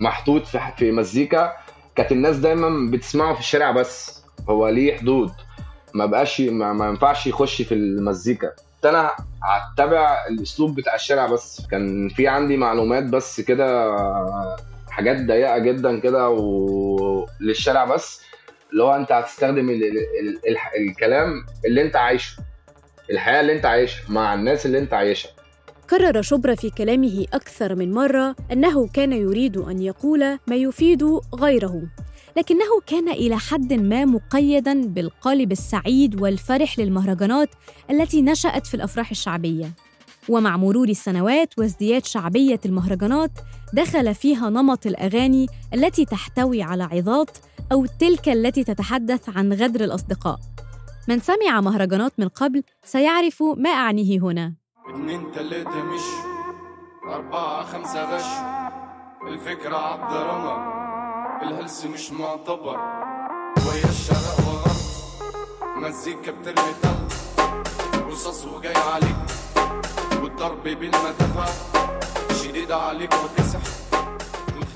محطوط 0.00 0.42
في 0.76 0.92
مزيكا 0.92 1.52
كانت 1.96 2.12
الناس 2.12 2.36
دايما 2.36 2.90
بتسمعه 2.90 3.34
في 3.34 3.40
الشارع 3.40 3.70
بس. 3.70 4.22
هو 4.48 4.68
ليه 4.68 4.96
حدود؟ 4.96 5.30
ما 5.94 6.06
بقاش 6.06 6.40
ما, 6.40 6.72
ما 6.72 6.88
ينفعش 6.88 7.26
يخش 7.26 7.62
في 7.62 7.74
المزيكا. 7.74 8.52
أنا 8.84 9.10
هتبع 9.42 10.26
الأسلوب 10.30 10.74
بتاع 10.74 10.94
الشارع 10.94 11.26
بس. 11.26 11.66
كان 11.70 12.08
في 12.08 12.28
عندي 12.28 12.56
معلومات 12.56 13.04
بس 13.04 13.40
كده 13.40 13.96
حاجات 14.90 15.16
ضيقة 15.26 15.58
جدا 15.58 16.00
كده 16.00 16.28
وللشارع 16.28 17.84
بس. 17.84 18.20
اللي 18.72 18.82
هو 18.82 18.96
أنت 18.96 19.12
هتستخدم 19.12 19.70
ال 19.70 19.84
ال 19.84 19.98
ال 20.48 20.56
الكلام 20.88 21.32
اللي 21.66 21.82
أنت 21.82 21.96
عايشه. 21.96 22.36
الحياة 23.10 23.40
اللي 23.40 23.52
أنت 23.52 23.66
عايشها 23.66 24.10
مع 24.10 24.34
الناس 24.34 24.66
اللي 24.66 24.78
أنت 24.78 24.94
عايشها. 24.94 25.30
كرر 25.90 26.22
شبرا 26.22 26.54
في 26.54 26.70
كلامه 26.70 27.26
أكثر 27.34 27.74
من 27.74 27.92
مرة 27.92 28.36
أنه 28.52 28.88
كان 28.88 29.12
يريد 29.12 29.56
أن 29.56 29.82
يقول 29.82 30.38
ما 30.46 30.56
يفيد 30.56 31.04
غيره. 31.34 31.82
لكنه 32.36 32.80
كان 32.86 33.08
إلى 33.08 33.38
حد 33.38 33.72
ما 33.72 34.04
مقيداً 34.04 34.74
بالقالب 34.74 35.52
السعيد 35.52 36.22
والفرح 36.22 36.78
للمهرجانات 36.78 37.48
التي 37.90 38.22
نشأت 38.22 38.66
في 38.66 38.74
الأفراح 38.74 39.10
الشعبية. 39.10 39.72
ومع 40.28 40.56
مرور 40.56 40.88
السنوات 40.88 41.58
وازدياد 41.58 42.04
شعبية 42.04 42.60
المهرجانات 42.66 43.30
دخل 43.72 44.14
فيها 44.14 44.50
نمط 44.50 44.86
الأغاني 44.86 45.46
التي 45.74 46.04
تحتوي 46.04 46.62
على 46.62 46.84
عظات 46.84 47.38
أو 47.72 47.86
تلك 47.86 48.28
التي 48.28 48.64
تتحدث 48.64 49.28
عن 49.36 49.52
غدر 49.52 49.84
الأصدقاء. 49.84 50.38
من 51.08 51.20
سمع 51.20 51.60
مهرجانات 51.60 52.12
من 52.18 52.28
قبل 52.28 52.62
سيعرف 52.84 53.42
ما 53.56 53.70
أعنيه 53.70 54.20
هنا. 54.20 54.54
اتنين 54.88 55.32
تلاتة 55.32 55.82
مش 55.82 56.00
أربعة 57.08 57.64
خمسة 57.64 58.16
غش 58.16 58.24
الفكرة 59.28 59.76
عبد 59.76 60.12
رمى 60.16 60.81
الهلس 61.42 61.84
مش 61.84 62.10
معتبر. 62.12 62.76
ويا 63.68 63.88
الشرق 63.90 64.36
وغرب 64.46 64.76
مزيكا 65.76 66.32
بترمي 66.32 66.72
طلق 66.82 67.12
رصاص 68.08 68.46
وجاي 68.46 68.76
عليك 68.76 69.16
والضرب 70.22 70.62
بالمدفع 70.62 71.46
شديد 72.42 72.72
عليك 72.72 73.10
وكسح 73.12 73.60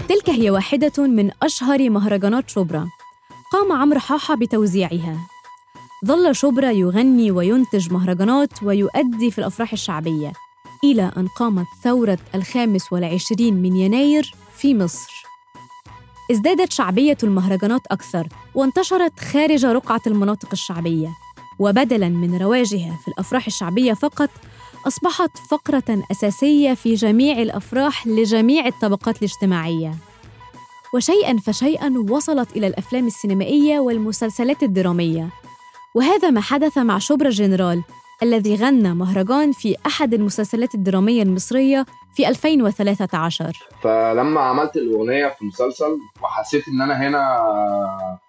تلك 0.09 0.31
هي 0.31 0.51
واحدة 0.51 0.93
من 0.99 1.31
أشهر 1.43 1.91
مهرجانات 1.91 2.51
شبرا. 2.51 2.89
قام 3.53 3.73
عمرو 3.73 4.01
حاحة 4.01 4.35
بتوزيعها. 4.35 5.17
ظل 6.07 6.37
شبرا 6.37 6.71
يغني 6.71 7.31
وينتج 7.31 7.93
مهرجانات 7.93 8.63
ويؤدي 8.63 9.31
في 9.31 9.39
الأفراح 9.39 9.73
الشعبية 9.73 10.33
إلى 10.85 11.13
أن 11.17 11.29
قامت 11.29 11.67
ثورة 11.85 12.19
الخامس 12.35 12.93
والعشرين 12.93 13.55
من 13.63 13.77
يناير 13.77 14.35
في 14.57 14.75
مصر. 14.75 15.16
ازدادت 16.31 16.73
شعبية 16.73 17.17
المهرجانات 17.23 17.87
أكثر 17.91 18.29
وانتشرت 18.55 19.21
خارج 19.21 19.67
رقعة 19.67 20.01
المناطق 20.07 20.49
الشعبية 20.53 21.09
وبدلاً 21.59 22.09
من 22.09 22.39
رواجها 22.39 22.99
في 23.05 23.09
الأفراح 23.09 23.47
الشعبية 23.47 23.93
فقط 23.93 24.31
أصبحت 24.87 25.31
فقرة 25.51 26.03
أساسية 26.11 26.75
في 26.75 26.95
جميع 26.95 27.43
الأفراح 27.43 28.07
لجميع 28.07 28.67
الطبقات 28.67 29.19
الاجتماعية. 29.19 29.95
وشيئاً 30.95 31.37
فشيئاً 31.39 32.05
وصلت 32.11 32.57
إلى 32.57 32.67
الأفلام 32.67 33.07
السينمائية 33.07 33.79
والمسلسلات 33.81 34.63
الدرامية. 34.63 35.29
وهذا 35.95 36.31
ما 36.31 36.41
حدث 36.41 36.79
مع 36.79 36.99
شبرا 36.99 37.31
جنرال 37.31 37.83
الذي 38.23 38.55
غنى 38.55 38.95
مهرجان 38.95 39.53
في 39.53 39.77
أحد 39.87 40.15
المسلسلات 40.15 40.75
الدرامية 40.75 41.23
المصرية 41.23 41.87
في 42.17 42.29
2013 42.29 43.53
فلما 43.83 44.41
عملت 44.41 44.77
الأغنية 44.77 45.29
في 45.29 45.45
مسلسل 45.45 45.99
وحسيت 46.23 46.69
إن 46.69 46.81
أنا 46.83 47.09
هنا 47.09 47.43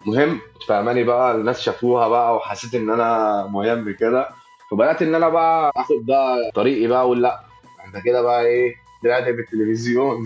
مهم 0.06 0.40
فاهماني 0.68 1.04
بقى؟ 1.04 1.36
الناس 1.36 1.60
شافوها 1.62 2.08
بقى 2.08 2.36
وحسيت 2.36 2.76
إن 2.76 2.90
أنا 2.90 3.48
مهم 3.48 3.92
كده. 4.00 4.30
فبدأت 4.72 5.02
إن 5.02 5.16
أنا 5.16 5.30
بقى 5.30 5.72
آخد 5.78 6.06
بقى 6.06 6.52
طريقي 6.56 6.88
بقى 6.88 7.00
أقول 7.02 7.22
لأ 7.22 7.40
أنت 7.88 8.04
كده 8.06 8.22
بقى 8.22 8.46
إيه 8.46 8.76
طلعت 9.04 9.24
في 9.24 9.30
التلفزيون 9.30 10.18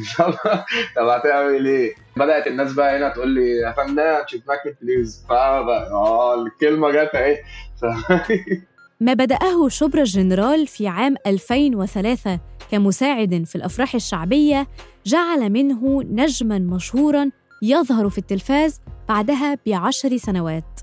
طب 0.96 1.08
هتعمل 1.08 1.68
إيه؟ 1.68 1.96
بدأت 2.18 2.48
الناس 2.48 2.74
بقى 2.74 2.98
هنا 2.98 3.10
تقول 3.10 3.30
لي 3.30 3.50
يا 3.52 3.72
فنان 3.72 4.28
شفناك 4.28 4.62
في 4.64 4.70
التلفزيون. 4.70 5.30
آه 5.32 6.34
الكلمة 6.42 6.92
جت 6.92 7.16
أهي. 7.16 7.38
ما 9.02 9.14
بدأه 9.14 9.70
شبرا 9.70 10.02
الجنرال 10.02 10.68
في 10.68 10.88
عام 10.88 11.16
2003 11.28 12.40
كمساعد 12.72 13.44
في 13.46 13.56
الأفراح 13.56 13.96
الشعبية 13.96 14.68
جعل 15.06 15.50
منه 15.50 16.04
نجماً 16.04 16.60
مشهوراً 16.60 17.30
يظهر 17.64 18.10
في 18.10 18.18
التلفاز 18.18 18.82
بعدها 19.10 19.58
بعشر 19.66 20.18
سنوات. 20.18 20.82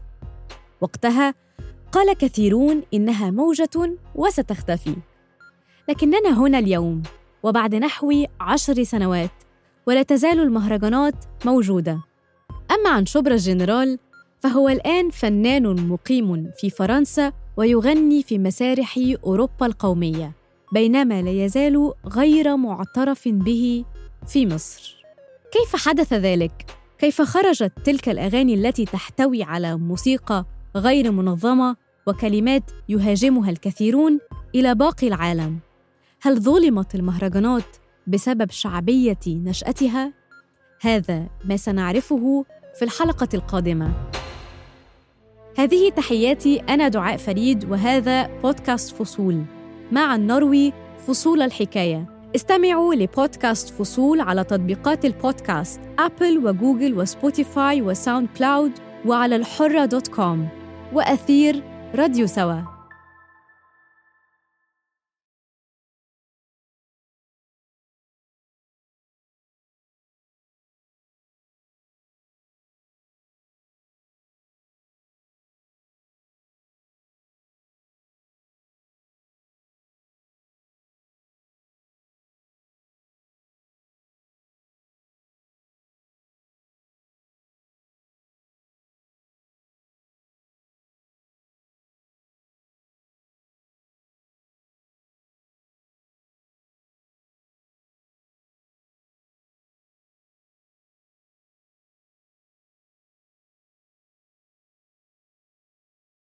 وقتها 0.80 1.34
قال 1.92 2.12
كثيرون 2.12 2.82
إنها 2.94 3.30
موجة 3.30 3.96
وستختفي. 4.14 4.96
لكننا 5.88 6.40
هنا 6.40 6.58
اليوم 6.58 7.02
وبعد 7.42 7.74
نحو 7.74 8.24
عشر 8.40 8.82
سنوات 8.82 9.30
ولا 9.86 10.02
تزال 10.02 10.40
المهرجانات 10.40 11.24
موجودة. 11.44 12.00
أما 12.70 12.90
عن 12.90 13.06
شبرا 13.06 13.34
الجنرال 13.34 13.98
فهو 14.40 14.68
الآن 14.68 15.10
فنان 15.10 15.88
مقيم 15.88 16.50
في 16.58 16.70
فرنسا 16.70 17.32
ويغني 17.56 18.22
في 18.22 18.38
مسارح 18.38 18.98
أوروبا 19.24 19.66
القومية. 19.66 20.37
بينما 20.72 21.22
لا 21.22 21.30
يزال 21.30 21.92
غير 22.06 22.56
معترف 22.56 23.28
به 23.28 23.84
في 24.26 24.46
مصر 24.46 24.96
كيف 25.52 25.76
حدث 25.76 26.12
ذلك؟ 26.12 26.66
كيف 26.98 27.22
خرجت 27.22 27.72
تلك 27.84 28.08
الأغاني 28.08 28.54
التي 28.54 28.84
تحتوي 28.84 29.42
على 29.42 29.76
موسيقى 29.76 30.44
غير 30.76 31.12
منظمة 31.12 31.76
وكلمات 32.06 32.70
يهاجمها 32.88 33.50
الكثيرون 33.50 34.18
إلى 34.54 34.74
باقي 34.74 35.08
العالم؟ 35.08 35.58
هل 36.22 36.40
ظلمت 36.40 36.94
المهرجانات 36.94 37.76
بسبب 38.06 38.50
شعبية 38.50 39.18
نشأتها؟ 39.26 40.12
هذا 40.80 41.26
ما 41.44 41.56
سنعرفه 41.56 42.44
في 42.78 42.84
الحلقة 42.84 43.28
القادمة. 43.34 43.92
هذه 45.58 45.90
تحياتي 45.90 46.60
أنا 46.60 46.88
دعاء 46.88 47.16
فريد 47.16 47.70
وهذا 47.70 48.40
بودكاست 48.42 48.96
فصول 48.96 49.44
مع 49.92 50.14
النروي 50.14 50.72
فصول 51.06 51.42
الحكاية. 51.42 52.18
استمعوا 52.36 52.94
لبودكاست 52.94 53.68
فصول 53.68 54.20
على 54.20 54.44
تطبيقات 54.44 55.04
البودكاست 55.04 55.80
Apple 55.98 56.46
و 56.46 56.53
Google 56.53 56.94
و 56.98 57.07
Spotify 57.07 57.73
و 57.73 57.82
SoundCloud 57.82 58.72
وعلى 59.06 59.36
الحرة 59.36 59.84
دوت 59.84 60.08
كوم 60.08 60.48
وأثير 60.92 61.62
راديو 61.94 62.26
سوا 62.26 62.77